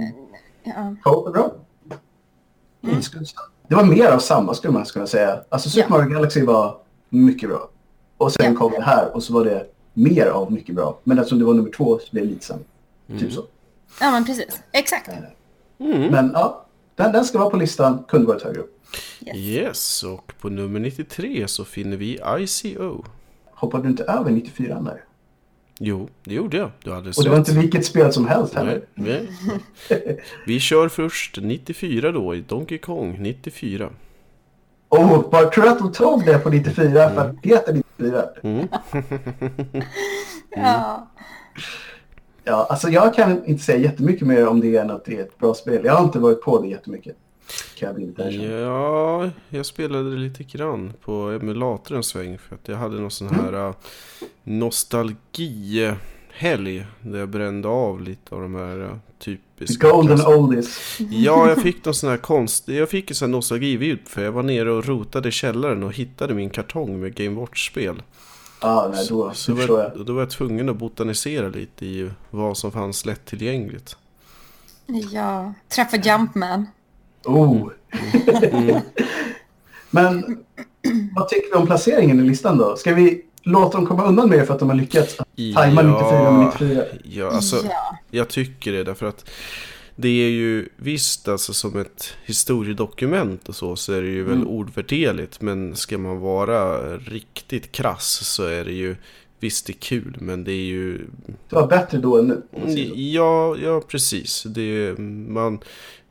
[0.63, 0.95] ja.
[1.05, 1.51] Ja, bra.
[2.83, 3.01] Mm.
[3.67, 5.43] Det var mer av samma skulle man kunna säga.
[5.49, 5.97] Alltså Super Ja.
[5.97, 6.77] Mario Galaxy var
[7.09, 7.69] mycket bra.
[8.17, 8.59] Och sen Ja.
[8.59, 10.99] kom det här och så var det mer av mycket bra.
[11.03, 12.63] Men eftersom det var nummer två så blev det lite sämre.
[13.19, 13.45] Typ så.
[13.99, 14.61] ja, men precis.
[14.71, 15.09] Exakt.
[15.89, 16.65] Men ja,
[16.95, 18.03] den, den ska vara på listan.
[18.07, 18.77] Kunde varit högre upp.
[19.25, 19.37] Yes.
[19.37, 23.03] Yes, och på nummer 93 så finner vi ICO.
[23.51, 25.03] Hoppade du inte över 94 där?
[25.79, 26.71] Jo, det gjorde jag.
[26.83, 28.81] Du hade Och det var inte vilket spel som helst heller.
[28.93, 29.29] Nej,
[29.89, 30.23] nej.
[30.45, 33.89] Vi kör först 94 då i Donkey Kong 94.
[34.89, 38.23] Och bara tror att de tog det på 94 för att det heter 94?
[38.43, 38.67] Mm.
[40.55, 41.07] Ja.
[42.43, 45.37] Ja, alltså jag kan inte säga jättemycket mer om det än att det är ett
[45.37, 45.85] bra spel.
[45.85, 47.15] Jag har inte varit på det jättemycket.
[47.75, 52.99] Kan jag Ja, jag spelade lite grann på emulatorn en sväng för att jag hade
[52.99, 53.73] någon sån här uh,
[54.43, 55.97] nostalgihelg
[57.01, 59.89] där jag brände av lite av de här uh, typiska...
[59.89, 60.99] Golden klass- oldies.
[60.99, 62.67] Ja, jag fick någon sån här konst...
[62.67, 65.93] Jag fick en sån här nostalgivibb för jag var nere och rotade i källaren och
[65.93, 68.01] hittade min kartong med Game Watch-spel.
[68.61, 70.05] Ja, nej, då Så förstår var, jag.
[70.05, 73.97] då var jag tvungen att botanisera lite i vad som fanns lättillgängligt.
[75.11, 75.53] ja.
[75.75, 76.67] Träffa Jumpman.
[77.25, 77.69] Oh.
[78.43, 78.81] Mm.
[79.89, 80.37] Men
[81.15, 82.75] vad tycker vi om placeringen i listan då?
[82.75, 85.17] Ska vi låta dem komma undan med det för att de har lyckats
[85.55, 86.83] tajma 94 med 94?
[87.03, 87.97] Ja, alltså, ja.
[88.11, 89.29] jag tycker det därför att
[90.01, 94.35] det är ju visst alltså som ett historiedokument och så så är det ju väl
[94.35, 94.47] Mm.
[94.47, 98.95] ordvärderligt men ska man vara riktigt krass så är det ju
[99.39, 100.97] visst det är kul men det är ju
[101.49, 102.41] Det var bättre då än nu.
[102.51, 102.75] man
[103.11, 104.93] ja, ja precis det är,
[105.31, 105.59] man,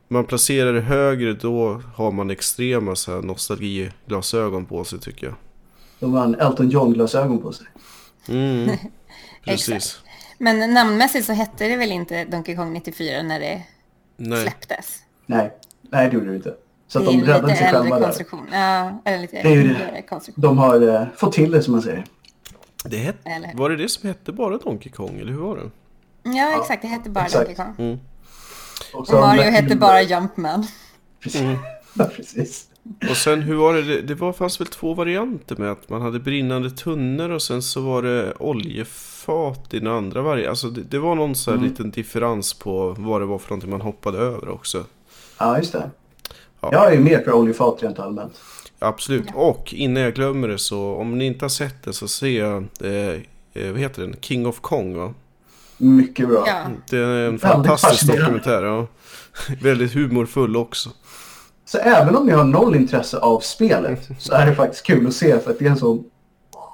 [0.08, 5.34] man placerar det högre då har man extrema så här nostalgiglasögon på sig tycker jag.
[5.98, 7.66] De har en Elton John-glasögon på sig.
[8.28, 8.70] Mm,
[9.44, 10.00] precis.
[10.38, 13.62] Men namnmässigt så hette det väl inte Donkey Kong 94 när det
[14.28, 14.42] Nej.
[14.42, 14.98] släpptes?
[15.26, 15.52] Nej,
[15.82, 16.54] nej det gjorde det inte.
[16.88, 18.04] Så att de en räddade sig själva där.
[18.04, 18.46] konstruktion.
[18.52, 19.74] Ja, eller lite Det är ju det.
[19.84, 20.42] äldre konstruktion.
[20.42, 22.04] De har eh, fått till det som man säger.
[22.84, 23.16] Det het,
[23.54, 25.70] var det det som hette bara Donkey Kong eller hur var det?
[26.30, 26.82] Ja, exakt.
[26.82, 27.46] Det hette bara exakt.
[27.46, 27.74] Donkey Kong.
[27.78, 27.98] Mm.
[28.94, 30.66] Och, Och Mario hette bara Jumpman.
[31.20, 31.40] Precis.
[31.40, 31.56] Mm.
[32.16, 32.66] Precis.
[33.10, 33.82] Och sen hur var det?
[33.82, 37.62] Det, det var, fanns väl två varianter med att man hade brinnande tunnor och sen
[37.62, 40.50] så var det oljefat i den andra varianten.
[40.50, 41.70] Alltså det, det var någon sån här Mm.
[41.70, 44.84] liten differens på vad det var för någonting man hoppade över också.
[45.38, 45.90] Ja, just det.
[46.60, 46.68] Ja.
[46.72, 48.40] Jag är ju mer för oljefat rent allmänt.
[48.78, 49.26] Absolut.
[49.34, 52.56] Och innan jag glömmer det så om ni inte har sett det så se eh,
[53.52, 54.16] eh, vad heter den?
[54.20, 55.14] King of Kong va?
[55.78, 56.44] Mycket bra.
[56.46, 56.64] Ja.
[56.90, 58.62] Det är en fantastisk dokumentär.
[58.62, 58.86] Ja.
[59.62, 60.90] Väldigt humorfull också.
[61.72, 65.14] Så även om ni har noll intresse av spelet så är det faktiskt kul att
[65.14, 66.02] se för att det är en så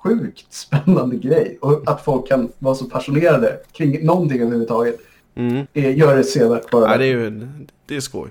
[0.04, 1.58] sjukt spännande grej.
[1.60, 4.96] Och att folk kan vara så passionerade kring någonting överhuvudtaget
[5.38, 5.66] Mm.
[5.72, 6.90] det gör det sevärt bara.
[6.92, 7.48] Ja, det, är, ju-
[7.86, 8.30] det är skoj.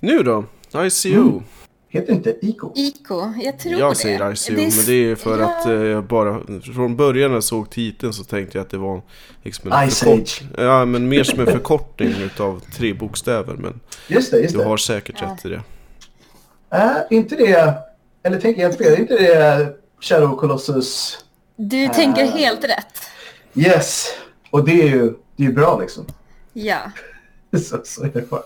[0.00, 0.44] Nu då?
[0.74, 1.08] ICO.
[1.20, 1.40] Mm.
[1.88, 2.72] Heter inte Ico?
[2.74, 3.96] Ico, jag tror Jag det.
[3.96, 5.50] säger ICO, Det är- men det är för ja.
[5.58, 6.40] att eh, jag bara...
[6.74, 9.02] Från början när jag såg titeln så tänkte jag att det var
[9.42, 10.42] liksom en Ice Age.
[10.58, 13.54] Ja, men mer som en förkortning utav tre bokstäver.
[13.54, 14.66] Men Just det, just du det.
[14.68, 15.26] har säkert Ja.
[15.26, 15.62] rätt i det.
[16.70, 17.74] Är inte det,
[18.22, 21.18] eller tänker jag fel, är inte det Shadow Colossus?
[21.56, 22.30] Du tänker Ah.
[22.30, 23.00] helt rätt.
[23.54, 24.06] Yes!
[24.50, 26.06] Och det är ju, det är ju bra liksom.
[26.52, 26.78] Ja.
[27.52, 28.42] Så, så är det bara.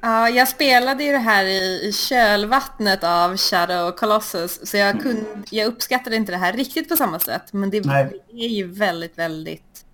[0.00, 5.24] Ja, jag spelade ju det här i, i kölvattnet av Shadow Colossus så jag, kunde,
[5.50, 8.22] jag uppskattade inte det här riktigt på samma sätt men det, Nej.
[8.32, 9.84] är ju väldigt, väldigt,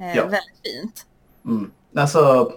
[0.00, 0.22] eh, Ja.
[0.22, 1.06] väldigt fint.
[1.44, 1.70] Mm.
[1.96, 2.52] Alltså,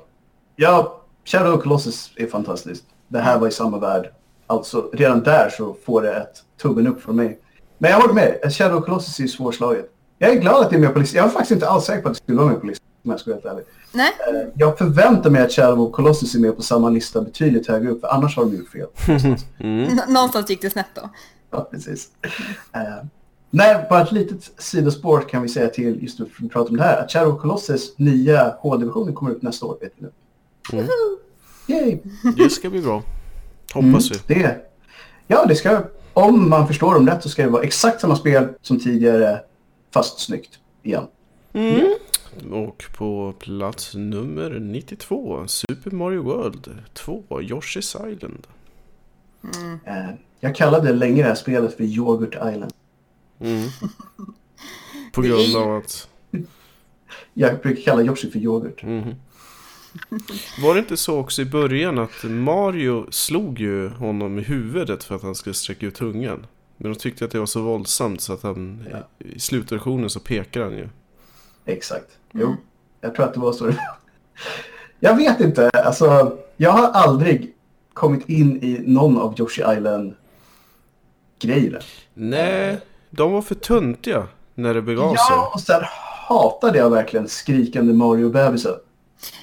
[0.56, 2.84] ja, Shadow Colossus är fantastiskt.
[3.14, 4.10] Det här var i samma värld.
[4.48, 7.40] Alltså, redan där så får det ett tummen upp från mig.
[7.78, 9.90] Men jag håller med, Shadow Colossus är ju svårslaget.
[10.18, 11.18] Jag är glad att det är med på listan.
[11.18, 13.12] Jag var faktiskt inte alls säker på att det skulle vara med på listan om
[13.12, 13.66] jag ska vara helt ärlig.
[13.92, 14.12] Nej,
[14.44, 18.02] Eh, Jag förväntar mig att Shadow Colossus är med på samma lista betydligt högre upp,
[18.02, 18.88] för annars har de gjort fel.
[19.60, 20.00] Mm.
[20.08, 21.10] Någonstans gick det snett då.
[21.52, 22.08] Ja, precis.
[22.76, 23.06] Uh,
[23.50, 26.84] nej, bara ett litet sidospår kan vi säga till just för att prata om det
[26.84, 26.98] här.
[27.04, 30.12] Att Shadow Colossus nya H-divisionen kommer ut nästa år, vet vi nu.
[30.74, 30.88] Mm.
[31.68, 31.98] Yay!
[32.38, 33.04] Det ska bli bra.
[33.74, 34.36] Hoppas vi.
[34.36, 34.62] Mm, det.
[35.28, 38.48] Ja, det ska, om man förstår dem rätt så ska det vara exakt samma spel
[38.62, 39.40] som tidigare,
[39.92, 41.08] fast snyggt igen.
[41.54, 41.94] Mm.
[42.52, 48.48] Och på plats nummer 92, Super Mario World 2, Yoshi's Island.
[49.86, 52.74] Eh, jag kallade länge det här spelet för Yoghurt Island.
[53.40, 53.70] Mm.
[55.14, 56.08] På grund av att...
[57.34, 58.84] Jag brukar kalla Yoshi för yoghurt.
[58.84, 59.16] Mhm.
[60.64, 65.16] Var det inte så också i början att Mario slog ju honom i huvudet för
[65.16, 66.46] att han skulle sträcka ut tungan?
[66.78, 68.98] Men de tyckte att det var så våldsamt så att han Ja.
[69.20, 70.90] i slutversionen så pekar han ju.
[71.66, 72.08] Exakt.
[72.32, 72.56] Jo,
[73.02, 73.72] jag tror att det var så.
[75.00, 75.70] Jag vet inte.
[75.70, 77.54] Alltså, jag har aldrig
[77.94, 81.80] kommit in i någon av Yoshi Island-grejerna.
[82.14, 82.78] Nej,
[83.10, 85.38] de var för töntiga när det begav Ja, sig.
[85.54, 85.82] och sen
[86.28, 88.78] hatade jag verkligen skrikande Mario-bebisar.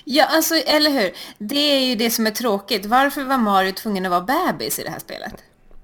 [0.04, 1.10] Ja, alltså, eller hur?
[1.38, 2.86] Det är ju det som är tråkigt.
[2.86, 5.34] Varför var Mario tvungen att vara bebis i det här spelet?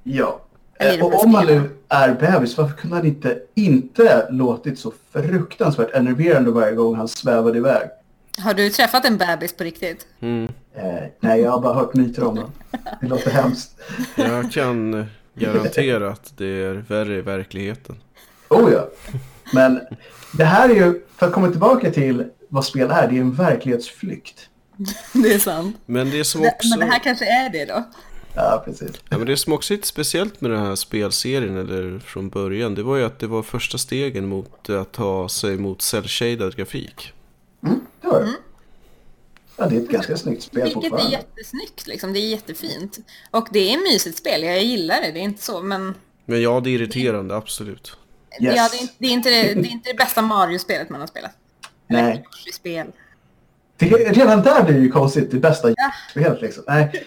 [0.02, 0.40] Ja.
[0.78, 1.62] Eh, och om man spelen.
[1.62, 7.08] nu är bebis, varför kunde han inte, inte låtit så fruktansvärt enerverande varje gång han
[7.08, 7.88] svävade iväg?
[8.38, 10.06] Har du träffat en bebis på riktigt?
[10.20, 10.52] Mm.
[10.74, 10.84] Eh,
[11.20, 12.78] nej, jag har bara hört myter om det.
[13.00, 13.80] Det låter hemskt.
[14.14, 17.96] Jag kan garantera att det är värre i verkligheten.
[18.48, 18.88] Oh ja.
[19.52, 19.80] Men
[20.32, 23.32] det här är ju, för att komma tillbaka till vad spel är, det är en
[23.34, 24.48] verklighetsflykt.
[25.12, 25.76] Det är sant.
[25.86, 26.68] Men det som också...
[26.68, 27.84] Men det här kanske är det då?
[28.34, 28.90] Ja, precis.
[29.08, 32.74] Ja, men det som också är lite speciellt med den här spelserien, eller från början,
[32.74, 37.12] det var ju att det var första stegen mot att ta sig mot cell-shaded grafik.
[37.66, 38.32] Mm, det var det.
[39.56, 41.16] Ja, det är ett ganska snyggt spel Vilket är fortfarande.
[41.16, 42.12] jättesnyggt liksom.
[42.12, 42.98] Det är jättefint.
[43.30, 44.42] Och det är mysigt spel.
[44.42, 45.12] Jag gillar det.
[45.12, 45.62] Det är inte så.
[45.62, 47.96] Men Men ja, det är irriterande, absolut.
[48.42, 48.54] Yes.
[48.56, 51.00] ja, det, är, inte- det, är inte det, det är inte det bästa Mario-spelet man
[51.00, 51.30] har spelat.
[51.86, 52.24] Nej.
[52.54, 52.86] spel
[53.76, 55.92] Det, redan där blir det ju konstigt, det bästa Ja.
[56.10, 56.64] spelet liksom.
[56.66, 57.06] Nej.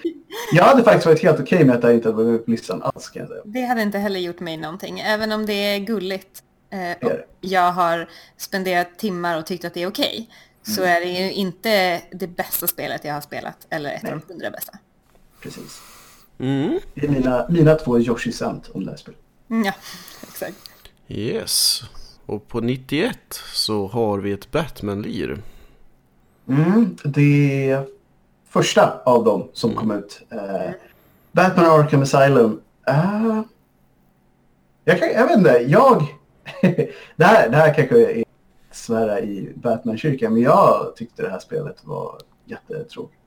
[0.53, 2.51] Jag hade faktiskt varit helt okej med att det här inte hade varit med på
[2.51, 3.41] listan alls kan jag säga.
[3.45, 4.99] Det hade inte heller gjort mig någonting.
[4.99, 6.43] Även om det är gulligt.
[6.69, 10.29] Eh, och jag har spenderat timmar och tyckt att det är okej.
[10.63, 10.95] Så Mm.
[10.95, 13.67] är det ju inte det bästa spelet jag har spelat.
[13.69, 14.77] Eller ett av de hundra bästa.
[15.41, 15.81] Precis.
[16.39, 16.79] Mm.
[16.93, 19.19] Det är mina, mina två Yoshi Cent om det här spelet.
[19.49, 19.73] Mm, Ja,
[20.29, 20.55] exakt.
[21.07, 21.81] Yes.
[22.29, 23.17] Och på 91
[23.53, 25.41] så har vi ett Batman-lir.
[26.47, 27.79] Mm, det
[28.49, 30.21] första av dem som kom ut.
[30.29, 30.71] Eh,
[31.31, 32.61] Batman Arkham Asylum.
[32.87, 33.41] Eh,
[34.83, 36.05] jag, kan, jag vet inte, jag...
[37.15, 38.23] det, här, det här kanske är
[38.71, 43.21] svära i Batman-kyrkan, men jag tyckte det här spelet var jättetråkigt.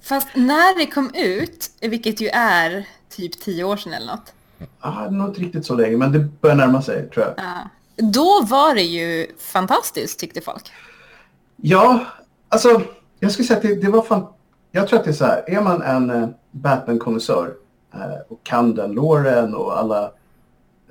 [0.00, 4.32] Fast när det kom ut, vilket ju är typ tio år sedan eller något.
[4.80, 7.34] Ah, nog inte riktigt så länge, men det börjar närma sig tror jag.
[7.36, 7.68] Ja.
[7.96, 10.72] Då var det ju fantastiskt tyckte folk.
[11.56, 12.04] Ja,
[12.48, 12.82] alltså
[13.20, 14.26] jag skulle säga att det, det var fan...
[14.70, 17.54] Jag tror att det är så här, är man en eh, Batman-konnässör
[17.94, 20.12] eh, och kan den låren och alla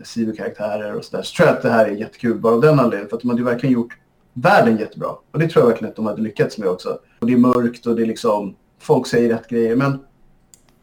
[0.03, 3.09] sidokaraktärer och sådär, så tror jag att det här är jättekul bara av den anledningen.
[3.09, 3.97] För att de hade ju verkligen gjort
[4.33, 5.09] världen jättebra.
[5.31, 6.99] Och det tror jag verkligen att de hade lyckats med också.
[7.19, 9.75] Och det är mörkt och det är liksom, folk säger rätt grejer.
[9.75, 9.99] Men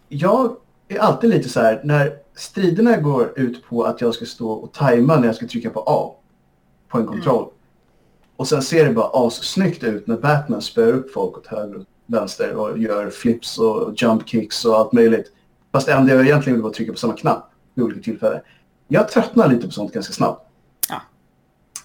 [0.09, 0.57] jag
[0.89, 4.73] är alltid lite så här, när striderna går ut på att jag ska stå och
[4.73, 6.15] tajma när jag ska trycka på A
[6.89, 7.49] på en kontroll.
[8.37, 11.85] Och sen ser det bara assnyggt ut när Batman spöar upp folk åt höger och
[12.07, 15.33] vänster och gör flips och jump kicks och allt möjligt.
[15.73, 18.41] Fast det enda jag egentligen vill var trycka på samma knapp vid olika tillfällen.
[18.89, 20.52] Jag tröttnar lite på sånt ganska snabbt.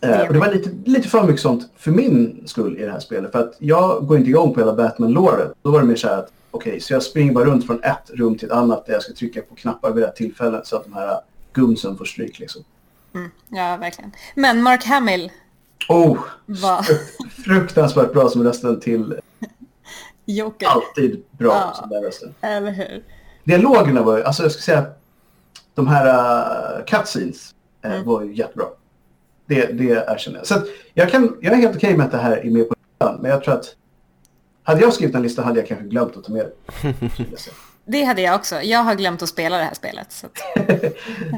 [0.02, 3.00] Eh, och det var lite, lite för mycket sånt för min skull i det här
[3.00, 3.32] spelet.
[3.32, 5.54] För att jag går inte igång på hela Batman-låret.
[5.62, 8.10] Då var det mer så här att okej, så jag springer bara runt från ett
[8.14, 10.84] rum till ett annat där jag ska trycka på knappar vid rätt tillfälle så att
[10.84, 11.20] de här
[11.54, 12.64] gunsen får stryk liksom.
[13.16, 14.12] Mm, ja, verkligen.
[14.36, 15.32] Men Mark Hamill
[15.90, 16.86] Oh, var
[17.46, 19.16] fruktansvärt bra som rösten till
[20.26, 20.68] Joker.
[20.68, 21.74] alltid bra Ja.
[21.80, 22.34] som den rösten.
[22.42, 23.04] Eller hur?
[23.44, 24.86] Dialogerna var ju, alltså jag ska säga,
[25.76, 26.06] de här
[26.80, 28.06] uh, cutscenes eh, Mm.
[28.06, 28.66] var ju jättebra.
[29.48, 30.48] Det, det erkänner jag.
[30.48, 30.62] Så
[30.94, 33.32] jag, kan, jag är helt okej med att det här är med på listan, men
[33.32, 33.76] jag tror att
[34.64, 36.94] hade jag skrivit en lista hade jag kanske glömt att ta med det.
[37.90, 38.62] Det hade jag också.
[38.62, 40.12] Jag har glömt att spela det här spelet.
[40.12, 40.28] Så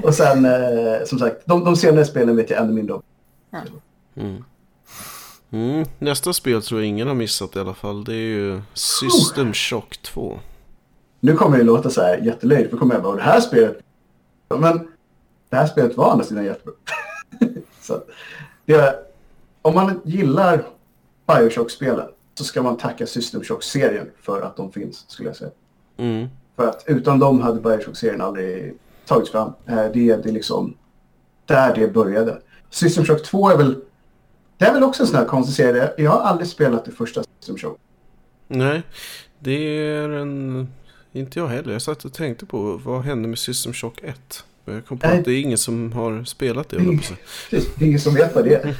[0.07, 3.01] Och sen, eh, som sagt, de, de senare spelen vet jag ännu mindre om.
[4.15, 4.43] Mm.
[5.51, 5.85] Mm.
[5.99, 8.03] Nästa spel tror jag ingen har missat i alla fall.
[8.03, 10.39] Det är ju System Shock 2.
[11.19, 13.79] Nu kommer det låta så här jättelöjligt, för kommer jag bara, det här spelet...
[14.59, 14.87] Men
[15.49, 16.73] det här spelet var andra sidan jättebra.
[17.81, 18.03] Så
[18.65, 18.95] det,
[19.61, 20.63] om man gillar
[21.27, 25.51] Bioshock-spelen så ska man tacka System Shock-serien för att de finns, skulle jag säga.
[25.97, 26.27] Mm.
[26.55, 28.73] För att utan dem hade Bioshock-serien aldrig
[29.05, 29.53] tagits fram.
[29.65, 30.77] Eh, Det är, det är liksom
[31.45, 32.41] där det började.
[32.69, 33.81] System Shock 2 är väl...
[34.57, 35.93] Det är väl också en sån här konstig serie.
[35.97, 37.77] Jag har aldrig spelat det första System Shock.
[38.47, 38.83] Nej,
[39.39, 40.67] det är en...
[41.11, 41.73] Inte jag heller.
[41.73, 44.43] Jag satt och tänkte på vad hände med System Shock 1.
[44.73, 45.19] Jag kom på Nej.
[45.19, 46.77] att det är ingen som har spelat det.
[46.77, 47.17] på att säga.
[47.49, 48.75] Precis, det är ingen som vet vad det är.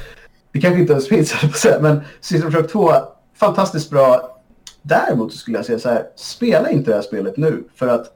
[0.52, 2.92] Det kanske inte ens finns, säga, men System Shock 2,
[3.36, 4.36] fantastiskt bra.
[4.82, 7.64] Däremot skulle jag säga så här, spela inte det här spelet nu.
[7.74, 8.06] För att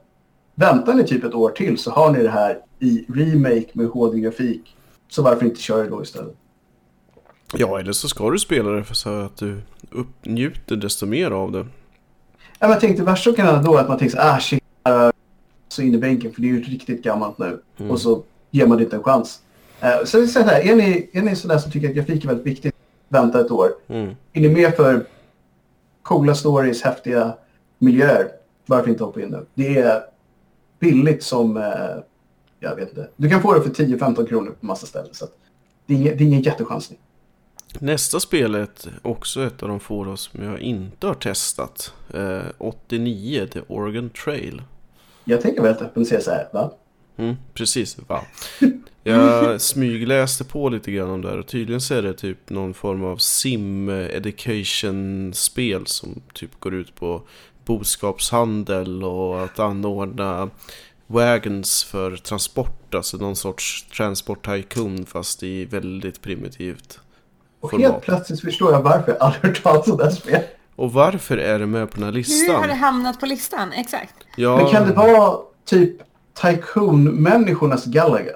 [0.55, 4.75] väntar ni typ ett år till så har ni det här i remake med HD-grafik.
[5.09, 6.35] Så varför inte köra det då istället?
[7.53, 9.61] Ja, eller så ska du spela det för så att du
[9.91, 11.67] upp, njuter desto mer av det.
[12.59, 14.63] Ja, men jag tänkte värst så kan det då att man tänker så ah shit,
[15.75, 17.59] så in i bänken för det är ju riktigt gammalt nu.
[17.77, 17.91] Mm.
[17.91, 19.41] Och så ger man det inte en chans.
[19.83, 22.27] Uh, så jag så här, är ni, är ni sådär som tycker att grafik är
[22.27, 22.75] väldigt viktigt,
[23.09, 23.69] vänta ett år.
[23.87, 24.15] Mm.
[24.33, 25.05] Är ni med för
[26.01, 27.37] coola stories, häftiga
[27.77, 28.27] miljöer,
[28.65, 29.45] varför inte hoppa in nu?
[29.53, 30.01] Det är
[30.79, 31.63] billigt som, uh,
[32.59, 35.09] jag vet inte, du kan få det för 10-15 kronor på massa ställen.
[35.11, 35.25] Så
[35.85, 36.99] det, är ingen, det är ingen jättechansning.
[37.79, 41.93] Nästa spelet, också ett av de få som jag inte har testat.
[42.13, 44.61] Eh, 89, The Oregon Trail.
[45.25, 46.71] Jag tänker väldigt öppen och säga så här, va?
[47.17, 48.21] Mm, precis, va.
[49.03, 52.73] Jag smygläste på lite grann om det här och tydligen så är det typ någon
[52.73, 57.21] form av sim education spel som typ går ut på
[57.65, 60.49] boskapshandel och att anordna
[61.07, 66.99] wagons för transport, alltså någon sorts transport tycoon fast i väldigt primitivt
[67.59, 67.91] Och format.
[67.91, 70.54] helt plötsligt förstår jag varför jag aldrig hört talas om det här spelet.
[70.75, 72.55] Och varför är det med på den här Hur listan?
[72.55, 73.71] har det hamnat på listan?
[73.73, 74.13] Exakt.
[74.37, 75.91] Ja, Men kan det vara typ
[76.41, 78.31] Tycoon-människornas Galaga?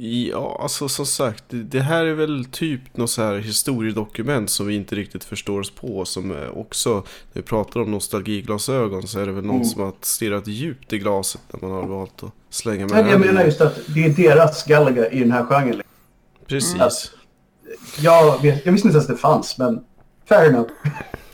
[0.00, 4.74] Ja, alltså som sagt, det, här är väl typ något så här historiedokument som vi
[4.74, 6.04] inte riktigt förstår oss på.
[6.04, 7.02] Som också, när
[7.32, 9.68] vi pratar om nostalgiglasögon så är det väl någon Mm.
[9.68, 13.20] som har stirrat djupt i glaset när man har valt att slänga med Men jag
[13.20, 15.82] menar just att det är deras Galaga i den här genren.
[16.46, 17.12] Precis.
[18.00, 19.84] Jag, vet, jag visste inte ens att det fanns, men
[20.28, 20.70] fair enough.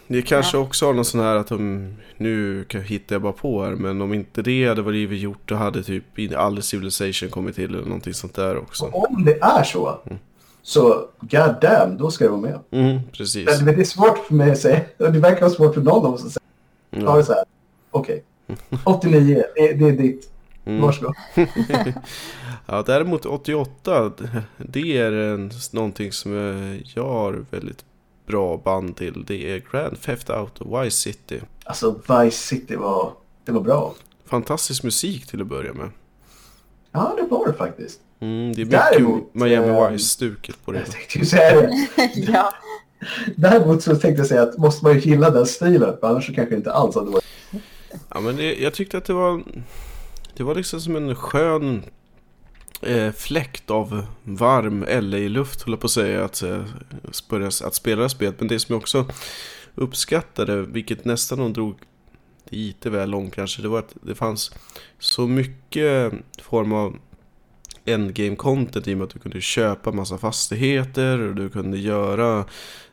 [0.06, 3.64] Det kanske också har någon sån här att de, nu kan- hittar jag bara på
[3.64, 6.04] här, men om inte det hade varit gjort då hade typ
[6.36, 8.84] aldrig Civilization kommit till eller någonting sånt där också.
[8.84, 9.98] Och om det är så,
[10.62, 12.60] så god damn, då ska det vara med.
[12.70, 13.46] Mm, precis.
[13.46, 15.80] Men, men det är svårt för mig att säga, och det verkar vara svårt för
[15.82, 16.44] någon av oss att säga.
[16.90, 17.16] Ja.
[17.18, 17.22] Ja.
[17.22, 17.44] så här,
[17.90, 18.22] okej.
[18.84, 20.30] 89, det, det är ditt.
[20.64, 20.80] Mm.
[20.82, 21.14] Varsågod.
[22.66, 24.12] Ja, däremot 88,
[24.56, 27.84] det är en, någonting som jag, jag har väldigt
[28.26, 29.24] bra band till.
[29.26, 31.40] Det är Grand Theft Auto Vice City.
[31.64, 33.12] Alltså, Vice City var,
[33.44, 33.94] det var bra.
[34.26, 35.90] Fantastisk musik till att börja med.
[36.92, 38.00] Ja, det var det faktiskt.
[38.20, 40.78] Mm, det är mycket Däremot, Miami eh, Vice-stuket på det.
[40.78, 41.88] Jag tänkte ju säga det.
[42.14, 42.52] ja.
[43.36, 46.34] Däremot så tänkte jag säga att måste man ju gilla den stilen, för annars så
[46.34, 47.24] kanske det inte alls hade varit.
[48.08, 49.42] Ja, men det, jag tyckte att det var,
[50.36, 51.82] det var liksom som en skön
[52.86, 56.64] eh, fläkt av varm LA-luft, håller på att säga, att, eh,
[57.28, 58.40] börja, att spela spelet.
[58.40, 59.06] Men det som jag också
[59.74, 61.76] uppskattade, vilket nästan de drog
[62.48, 64.54] lite väl långt kanske, det var att det fanns
[64.98, 66.96] så mycket form av
[67.84, 72.44] endgame content i och med att du kunde köpa massa fastigheter och du kunde göra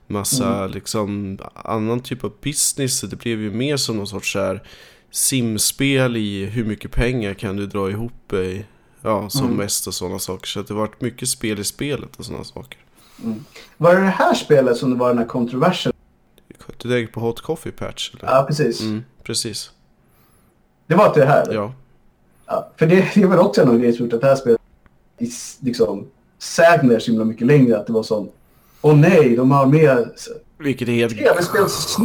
[0.08, 3.02] massa liksom annan typ av business.
[3.02, 4.64] Det blev ju mer som någon sorts så här
[5.12, 8.66] simspel i hur mycket pengar kan du dra ihop i,
[9.02, 9.58] ja, som Mm.
[9.58, 10.48] mest och sådana saker.
[10.48, 12.78] Så att det varit mycket spel i spelet och sådana saker.
[13.78, 15.94] Var det det här spelet som det var den här kontroversen?
[16.78, 18.12] Du tänker på Hot Coffee Patch?
[18.14, 18.34] Eller?
[18.34, 18.82] Ja, precis.
[18.82, 19.72] Mm, precis.
[20.88, 21.42] Det var inte det här?
[21.42, 21.54] eller?
[21.54, 21.74] Ja.
[22.46, 24.62] Ja, för det, det väl också en grej som gjort att det här spelet
[25.18, 26.08] i liksom
[26.40, 27.78] sägner så himla mycket längre.
[27.80, 28.30] Att det var sån,
[28.82, 30.10] åh nej, de har med...
[30.64, 31.14] Vilket är helt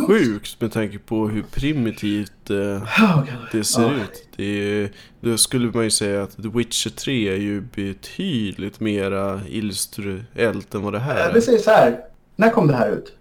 [0.06, 4.28] sjukt med tanke på hur primitivt eh, Oh, det ser ut.
[4.36, 4.90] Det är,
[5.20, 10.82] då skulle man ju säga att The Witcher 3 är ju betydligt mera illustriellt än
[10.82, 11.40] vad det här är.
[11.40, 12.00] säga så här,
[12.36, 13.12] när kom det här ut?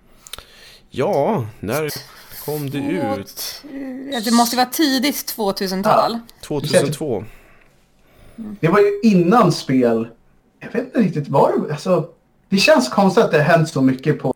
[0.89, 1.89] Ja, när
[2.45, 3.63] kom det ut?
[4.25, 6.19] Det måste vara tidigt 2000-tal.
[6.41, 7.23] 2002.
[8.35, 10.07] Det var ju innan spel.
[10.59, 12.09] Jag vet inte riktigt vad det alltså,
[12.49, 14.34] Det känns konstigt att det har hänt så mycket på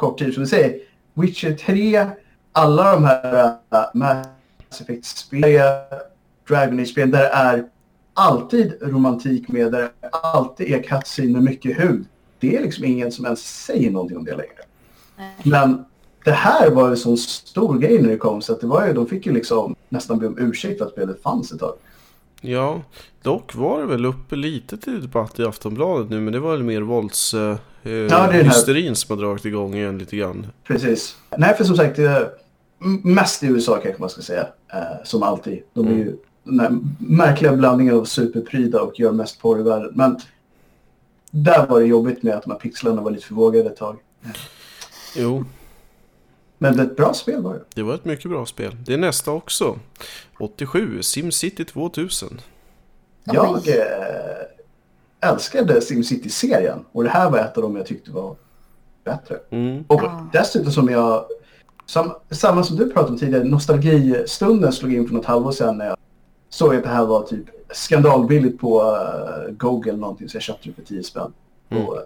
[0.00, 0.34] kort tid.
[0.34, 0.78] Som du säger,
[1.14, 2.06] Witcher 3,
[2.52, 4.26] alla de här uh, Mass
[4.80, 5.84] Effect-spelen,
[6.48, 7.64] Dragon Age-spelen, där det är
[8.14, 12.04] alltid romantik med, där det alltid är cutscene med mycket hud.
[12.40, 14.62] Det är liksom ingen som ens säger någonting om det längre.
[15.42, 15.84] Men
[16.24, 18.86] det här var ju en sån stor grej när det kom så att det var
[18.86, 21.74] ju, de fick ju liksom nästan be om ursäkt för att spelet fanns ett tag.
[22.40, 22.82] Ja,
[23.22, 26.62] dock var det väl uppe lite till debatt i Aftonbladet nu, men det var väl
[26.62, 27.34] mer vålds...
[27.34, 30.46] Eh, det är den här- hysterin som har dragit igång igen lite grann.
[30.64, 31.16] Precis.
[31.38, 31.98] Nej, för som sagt,
[33.02, 34.46] mest i USA kanske man ska säga.
[34.72, 35.62] Eh, som alltid.
[35.72, 39.92] De är ju den här märkliga blandningen av superpryda och gör mest porr i världen.
[39.94, 40.16] Men
[41.30, 43.96] där var det jobbigt med att de här pixlarna var lite för vågade ett tag.
[45.16, 45.44] Jo,
[46.62, 47.60] Men det är ett bra spel var det.
[47.74, 48.76] det var ett mycket bra spel.
[48.86, 49.78] Det är nästa också.
[50.38, 52.40] 87, SimCity 2000.
[53.24, 56.84] Jag eh, älskade SimCity-serien.
[56.92, 58.36] Och det här var ett av dem jag tyckte var
[59.04, 59.38] bättre.
[59.50, 59.84] Mm.
[59.88, 60.28] Och Ja.
[60.32, 61.24] dessutom som jag,
[61.86, 65.86] som, samma som du pratade om tidigare, nostalgistunden slog in för något halvår sedan när
[65.86, 65.96] jag
[66.48, 70.74] såg att det här var typ skandalbilligt på uh, Google någonting så jag köpte det
[70.74, 71.32] för 10 spänn.
[71.68, 71.86] Mm.
[71.86, 72.02] Och, eh,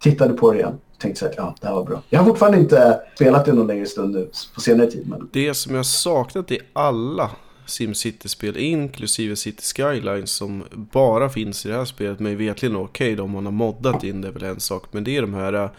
[0.00, 0.78] tittade på det igen.
[0.98, 2.02] Tänkte så här, ja, det här var bra.
[2.10, 5.08] Jag har fortfarande inte spelat det någon längre stund nu på senare tid.
[5.08, 5.28] Men...
[5.32, 7.30] Det som jag saknat i alla
[7.66, 13.24] SimCity-spel, inklusive City Skylines, som bara finns i det här spelet, men vetligen okej, okay,
[13.24, 15.70] om man har moddat in det är väl en sak, men det är de här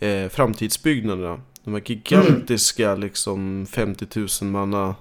[0.00, 1.40] eh, framtidsbyggnaderna.
[1.64, 3.00] De här gigantiska mm.
[3.00, 4.06] liksom 50
[4.42, 4.94] 000 manna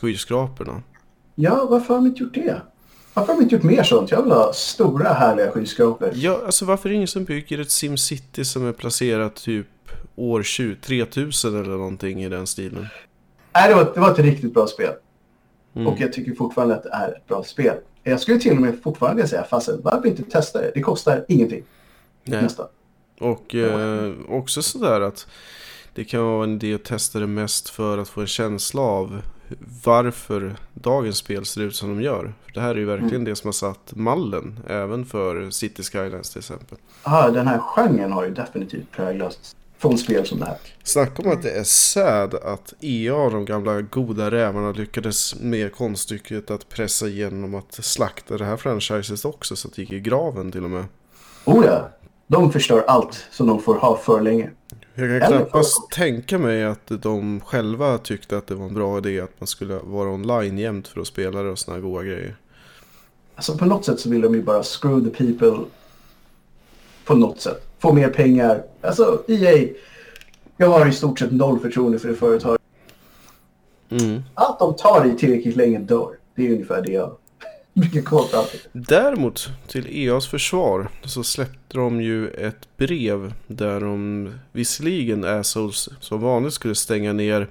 [0.00, 0.82] skyskraporna.
[1.34, 2.62] Ja, varför har de inte gjort det?
[3.18, 4.10] Varför har de inte gjort mer sånt?
[4.10, 6.10] Jag vill ha stora härliga skyskrapor.
[6.14, 9.66] Ja, alltså varför är det ingen som bygger ett SimCity som är placerat typ
[10.16, 12.86] år 20, 3000 eller någonting i den stilen?
[13.54, 14.92] Nej, det var, det var ett riktigt bra spel.
[15.74, 15.86] Mm.
[15.86, 17.76] Och jag tycker fortfarande att det är ett bra spel.
[18.02, 20.70] Jag skulle till och med fortfarande säga, fast varför inte testa det?
[20.74, 21.62] Det kostar ingenting.
[22.24, 22.42] Nej.
[22.42, 22.66] Nästan.
[23.20, 25.26] Och eh, också sådär att
[25.94, 29.22] det kan vara en idé att testa det mest för att få en känsla av
[29.84, 32.32] varför dagens spel ser ut som de gör.
[32.44, 33.24] För det här är ju verkligen mm.
[33.24, 36.78] det som har satt mallen, även för City Skylines till exempel.
[37.04, 40.56] Ja, den här genren har ju definitivt präglats från spel som det här.
[40.82, 46.50] Snacka om att det är sad att EA, de gamla goda rävarna, lyckades med konststycket
[46.50, 50.52] att pressa igenom att slakta det här franchiset också så att det gick i graven
[50.52, 50.84] till och med.
[51.44, 51.90] Oh ja,
[52.26, 54.50] de förstör allt som de får ha för länge.
[55.00, 59.20] Jag kan knappast tänka mig att de själva tyckte att det var en bra idé
[59.20, 62.36] att man skulle vara online jämt för att spela det och sådana goda grejer.
[63.34, 65.64] Alltså på något sätt så vill de ju bara screw the people
[67.04, 67.66] på något sätt.
[67.78, 68.62] Få mer pengar.
[68.80, 69.68] Alltså EA,
[70.56, 72.60] jag har i stort sett noll förtroende för det företaget.
[73.88, 74.22] Mm.
[74.34, 76.16] Allt de tar i tillräckligt länge dör.
[76.34, 77.16] Det är ungefär det jag
[78.30, 78.60] fram till.
[78.72, 86.20] Däremot, till EAs försvar, så släppte de ju ett brev där de visserligen assholes som
[86.20, 87.48] vanligt skulle stänga ner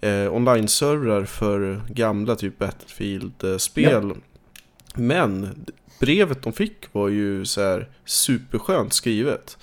[0.00, 4.12] eh, online-servrar för gamla typ Battlefield-spel.
[4.14, 4.20] Ja.
[4.94, 5.64] Men
[6.00, 9.58] brevet de fick var ju så här superskönt skrivet.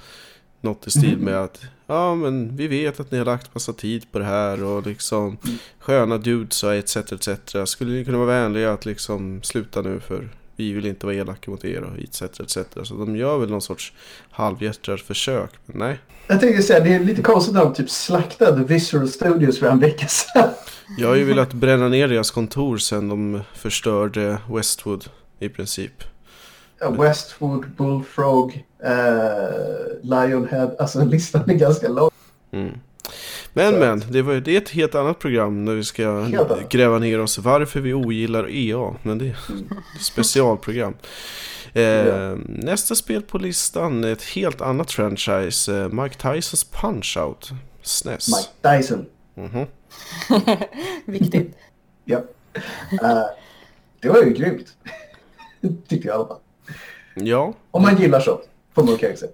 [0.61, 1.25] Något i stil mhm.
[1.25, 4.63] med att ja men vi vet att ni har lagt massa tid på det här
[4.63, 5.37] och liksom
[5.79, 7.29] sköna dudes och etc etc.
[7.65, 11.51] Skulle ni kunna vara vänliga att liksom sluta nu för vi vill inte vara elaka
[11.51, 12.57] mot er och etc etc.
[12.83, 13.93] Så de gör väl någon sorts
[14.29, 15.99] halvhjärtat försök, men nej.
[16.27, 19.79] Jag tänkte säga, det är lite konstigt att de typ slaktade Visual Studios för en
[19.79, 20.49] vecka sedan.
[20.97, 25.05] Jag har ju velat bränna ner deras kontor sen de förstörde Westwood
[25.39, 26.03] i princip.
[26.81, 28.91] Westwood, Bullfrog, uh,
[30.01, 30.71] Lionhead.
[30.79, 32.09] Alltså listan är ganska lång.
[32.51, 32.79] Mm.
[33.53, 33.79] Men Så.
[33.79, 36.27] men, det, var, det är ett helt annat program när vi ska
[36.69, 38.93] gräva ner oss varför vi ogillar EA.
[39.03, 39.67] Men det är mm.
[39.95, 40.93] ett specialprogram.
[41.73, 42.37] Eh, ja.
[42.45, 45.77] Nästa spel på listan är ett helt annat franchise.
[45.77, 47.53] Eh, Mike Tysons Punch-Out.
[47.81, 48.27] SNES.
[48.27, 49.05] Mike Tyson.
[49.35, 49.67] Mm -hmm.
[51.05, 51.57] Viktigt.
[52.05, 52.17] ja.
[52.93, 53.25] Uh,
[53.99, 54.67] det var ju grymt.
[55.87, 56.39] Tyckte jag i alla fall.
[57.25, 57.53] Ja.
[57.71, 58.41] Om man gillar sånt.
[58.75, 59.31] Man kanske säga.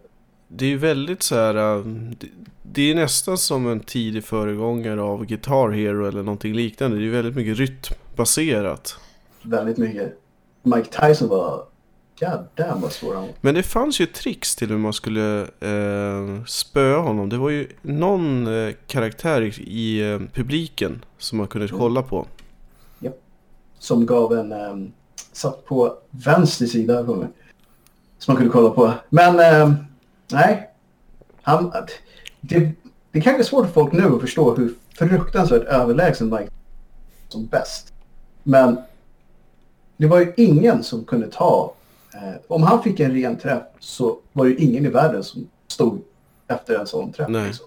[0.48, 1.78] Det är ju väldigt så här.
[1.78, 1.86] Äh,
[2.64, 6.98] det är nästan som en tidig föregångare av Guitar Hero eller någonting liknande.
[6.98, 8.98] Det är ju väldigt mycket rytmbaserat.
[9.42, 10.20] Väldigt mycket.
[10.64, 11.66] Mike Tyson var
[12.20, 16.44] God damn vad svår han Men det fanns ju tricks till hur man skulle eh,
[16.48, 17.30] spöa honom.
[17.30, 21.80] Det var ju någon eh, karaktär i, eh, publiken som man kunde mm.
[21.80, 22.28] kolla på.
[23.00, 23.12] Ja.
[23.80, 24.52] Som gav en...
[24.52, 24.94] Um,
[25.32, 27.28] satt på vänster sida på mig.
[28.18, 28.94] Som man kunde kolla på.
[29.10, 29.74] Men eh,
[30.32, 30.70] nej.
[31.42, 31.74] Han,
[32.42, 32.72] det,
[33.12, 36.52] det kanske är svårt för folk nu att förstå hur fruktansvärt överlägsen Mike
[37.30, 37.94] som bäst.
[38.44, 38.78] Men
[39.98, 41.74] det var ju ingen som kunde ta...
[42.14, 45.48] Eh, om han fick en ren träff så var det ju ingen i världen som
[45.68, 46.02] stod
[46.48, 47.30] efter en sån träff.
[47.30, 47.48] Nej.
[47.48, 47.66] Liksom.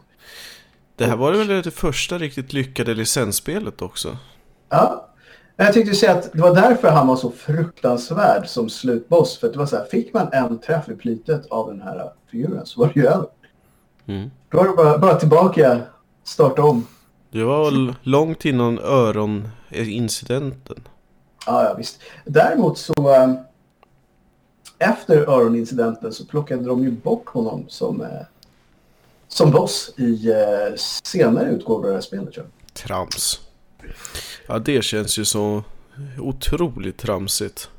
[0.97, 4.17] Det här var väl det första riktigt lyckade licensspelet också?
[4.69, 5.08] Ja,
[5.65, 9.39] jag tänkte säga att det var därför han var så fruktansvärd som slutboss.
[9.39, 12.11] För att det var så här, fick man en träff i plitet av den här
[12.31, 13.27] figuren så var det ju över.
[14.07, 14.31] Mm.
[14.49, 15.81] Då var det bara, bara tillbaka,
[16.25, 16.87] starta om.
[17.31, 20.81] Det var långt innan öronincidenten.
[21.47, 22.01] Ja, ja, visst.
[22.25, 23.15] Däremot så...
[23.15, 23.35] Äh,
[24.79, 28.09] efter öronincidenten så plockade de ju bort honom som, äh,
[29.29, 32.35] som boss i äh, senare utgåvor av det här spelet.
[32.35, 32.75] Tror jag.
[32.75, 33.41] Trams.
[34.49, 35.65] Ja, det känns ju så
[36.19, 37.71] otroligt tramsigt.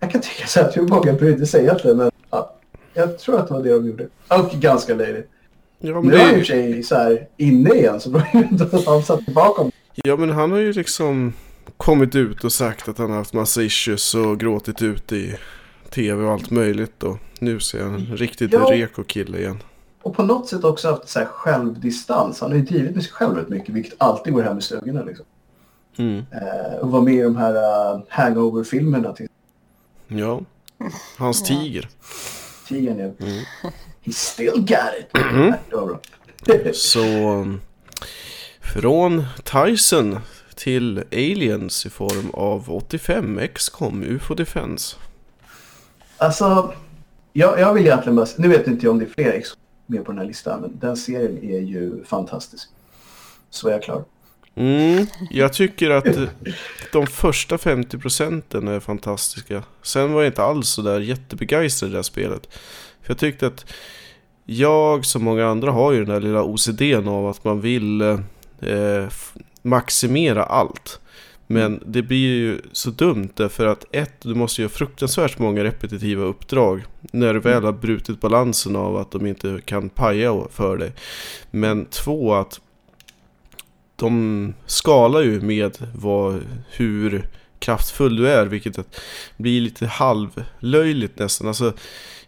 [0.00, 2.54] Jag kan tycka så att hur många brydde sig egentligen, men ja,
[2.94, 4.08] jag tror att det var det de gjorde.
[4.28, 5.30] Och ganska löjligt.
[5.78, 8.82] Ja, men nu är han ju sig så här inne igen, så då är inte
[8.86, 9.70] han satt tillbaka.
[9.94, 11.32] Ja, men han har ju liksom
[11.76, 15.36] kommit ut och sagt att han har haft massa issues och gråtit ut i
[15.90, 17.02] tv och allt möjligt.
[17.02, 18.68] Och nu ser han en riktigt ja.
[18.70, 19.62] reko kille igen.
[20.02, 22.40] Och på något sätt också haft så här självdistans.
[22.40, 25.02] Han har ju drivit med sig själv rätt mycket, vilket alltid går hem i stugorna.
[25.02, 25.26] Liksom.
[25.96, 26.24] Mm.
[26.32, 29.12] Eh, och var med i de här uh, hangover-filmerna.
[29.12, 29.28] Till.
[30.08, 30.40] Ja,
[31.18, 31.88] hans tiger.
[32.68, 33.28] tigern ju.
[33.28, 33.44] Mm.
[34.02, 35.16] He still got it.
[35.16, 35.54] Mm.
[35.70, 36.00] Bra.
[36.72, 37.00] Så
[38.60, 40.18] från Tyson
[40.54, 44.96] till Aliens i form av 85 XCOM UFO Defense.
[46.16, 46.74] Alltså,
[47.32, 48.26] jag, jag vill egentligen bara...
[48.38, 50.78] Nu vet inte jag om det är fler XCOM med på den här listan, men
[50.78, 52.68] den serien är ju fantastisk.
[53.50, 54.04] Så är jag klar.
[54.54, 56.06] Mm, jag tycker att
[56.92, 59.62] de första 50 procenten är fantastiska.
[59.82, 62.48] Sen var jag inte alls så där jättebegeistrad i det här spelet.
[63.02, 63.72] För jag tyckte att
[64.44, 69.08] jag som många andra har ju den där lilla OCDn av att man vill eh,
[69.62, 71.00] maximera allt.
[71.46, 76.24] Men det blir ju så dumt därför att ett, du måste göra fruktansvärt många repetitiva
[76.24, 76.84] uppdrag.
[77.00, 80.92] När du väl har brutit balansen av att de inte kan paja för dig.
[81.50, 82.60] Men två, att
[84.00, 86.40] de skalar ju med vad,
[86.70, 87.28] hur
[87.58, 88.46] kraftfull du är.
[88.46, 88.78] Vilket
[89.36, 91.48] blir lite halvlöjligt nästan.
[91.48, 91.72] Alltså,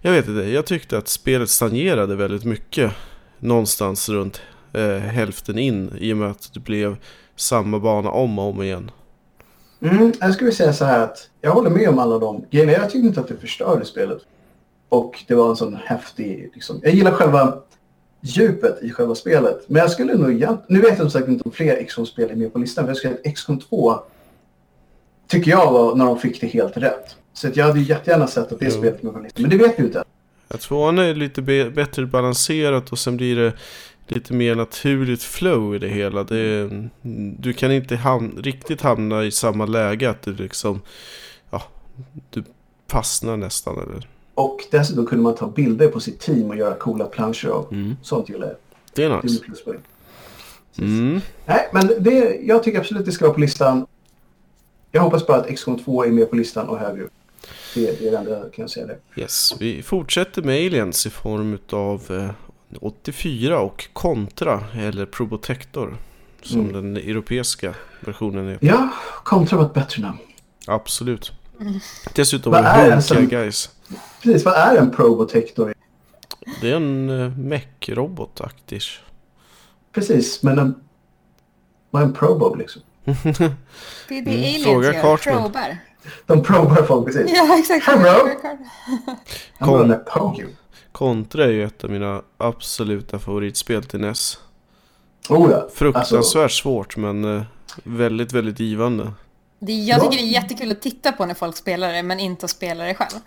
[0.00, 2.92] jag vet inte, jag tyckte att spelet stagnerade väldigt mycket.
[3.38, 4.40] Någonstans runt
[4.72, 6.96] eh, hälften in i och med att det blev
[7.36, 8.90] samma bana om och om igen.
[9.80, 12.72] Mm, jag skulle säga så här att jag håller med om alla de grejerna.
[12.72, 14.18] Jag tyckte inte att det förstörde spelet.
[14.88, 17.58] Och det var en sån häftig, liksom, jag gillar själva
[18.22, 19.64] djupet i själva spelet.
[19.66, 22.34] Men jag skulle nog egentligen, nu vet jag som sagt inte om fler XCOM-spel är
[22.34, 22.84] med på listan.
[22.84, 24.00] Men jag skulle säga att XCOM 2
[25.26, 27.16] tycker jag var när de fick det helt rätt.
[27.32, 28.70] Så att jag hade jättegärna sett att det jo.
[28.70, 29.42] spelet med på listan.
[29.42, 30.04] Men det vet vi inte.
[30.48, 33.52] Jag tvåan är lite bättre balanserat och sen blir det
[34.06, 36.24] lite mer naturligt flow i det hela.
[36.24, 36.70] Det,
[37.38, 40.80] du kan inte ham riktigt hamna i samma läge att du liksom,
[41.50, 41.62] ja,
[42.30, 42.44] du
[42.88, 44.08] fastnar nästan eller.
[44.34, 47.68] Och dessutom kunde man ta bilder på sitt team och göra coola planscher av.
[47.72, 47.96] Mm.
[48.02, 48.56] Sånt gillar jag.
[48.94, 49.42] Det är nice.
[50.74, 51.20] Det är mm.
[51.46, 53.86] Nej, men det, jag tycker absolut det ska vara på listan.
[54.90, 57.12] Jag hoppas bara att XCOM 2 är med på listan och högre upp.
[57.74, 59.20] Det, det är det enda jag kan säga det.
[59.20, 62.30] Yes, vi fortsätter med Aliens i form av eh,
[62.80, 65.96] 84 och Contra eller Probotector
[66.42, 66.72] som mm.
[66.72, 68.66] den europeiska versionen heter.
[68.66, 68.88] Ja,
[69.24, 70.18] Contra var ett bättre namn.
[70.66, 71.32] Absolut.
[71.60, 71.80] Mm.
[72.14, 73.26] Dessutom vad är det som...
[73.26, 73.70] guys.
[74.22, 75.74] Precis, vad är en Probotector?
[76.60, 78.82] Det är en uh, mech-robot-aktig.
[79.92, 80.74] Precis, men en...
[81.90, 82.82] Vad är en probob liksom?
[83.04, 83.54] det är
[84.08, 84.30] det mm.
[84.30, 85.78] aliens Fråga gör, probar.
[86.26, 87.30] De probar folk, precis.
[87.34, 87.86] Ja, exakt.
[87.86, 88.28] Hello!
[90.38, 90.48] You.
[90.92, 94.38] Contra är ju ett av mina absoluta favoritspel till NES.
[95.28, 95.68] Oh ja.
[95.74, 96.62] Fruktansvärt alltså...
[96.62, 97.42] svårt men uh,
[97.84, 99.12] väldigt, väldigt givande.
[99.58, 102.44] Det, jag tycker det är jättekul att titta på när folk spelar det men inte
[102.44, 103.20] att spela det själv.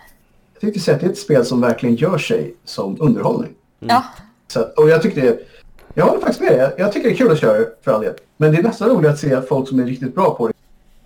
[0.59, 3.51] Jag tycker att det är ett spel som verkligen gör sig som underhållning.
[3.81, 3.95] Mm.
[3.95, 4.03] Ja.
[4.47, 5.39] Så, och jag tycker det,
[5.93, 6.59] jag håller faktiskt med dig.
[6.59, 8.13] Jag, jag, tycker det är kul att köra för all del.
[8.37, 10.53] Men det är nästan roligt att se folk som är riktigt bra på det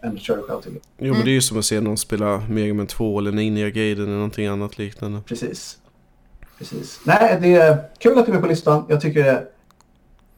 [0.07, 0.79] än att köra själv till det.
[0.97, 3.69] Jo men det är ju som att se någon spela Mega Man 2 eller Ninja
[3.69, 5.21] Gaiden eller någonting annat liknande.
[5.25, 5.77] Precis.
[6.57, 6.99] Precis.
[7.03, 8.85] Nej, det är kul att du är med på listan.
[8.89, 9.45] Jag tycker,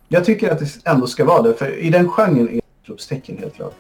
[0.08, 1.54] jag tycker att det ändå ska vara det.
[1.54, 3.76] För i den genren är det utropstecken helt klart.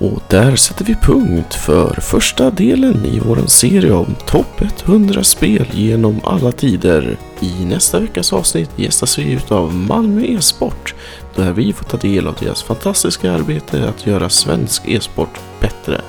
[0.00, 5.66] Och där sätter vi punkt för första delen i vår serie om topp 100 spel
[5.72, 7.16] genom alla tider.
[7.40, 10.94] I nästa veckas avsnitt gästas vi av Malmö e-sport
[11.36, 16.00] där vi får ta del av deras fantastiska arbete att göra svensk e-sport bättre.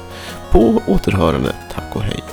[0.52, 2.31] På återhörande, tack och hej!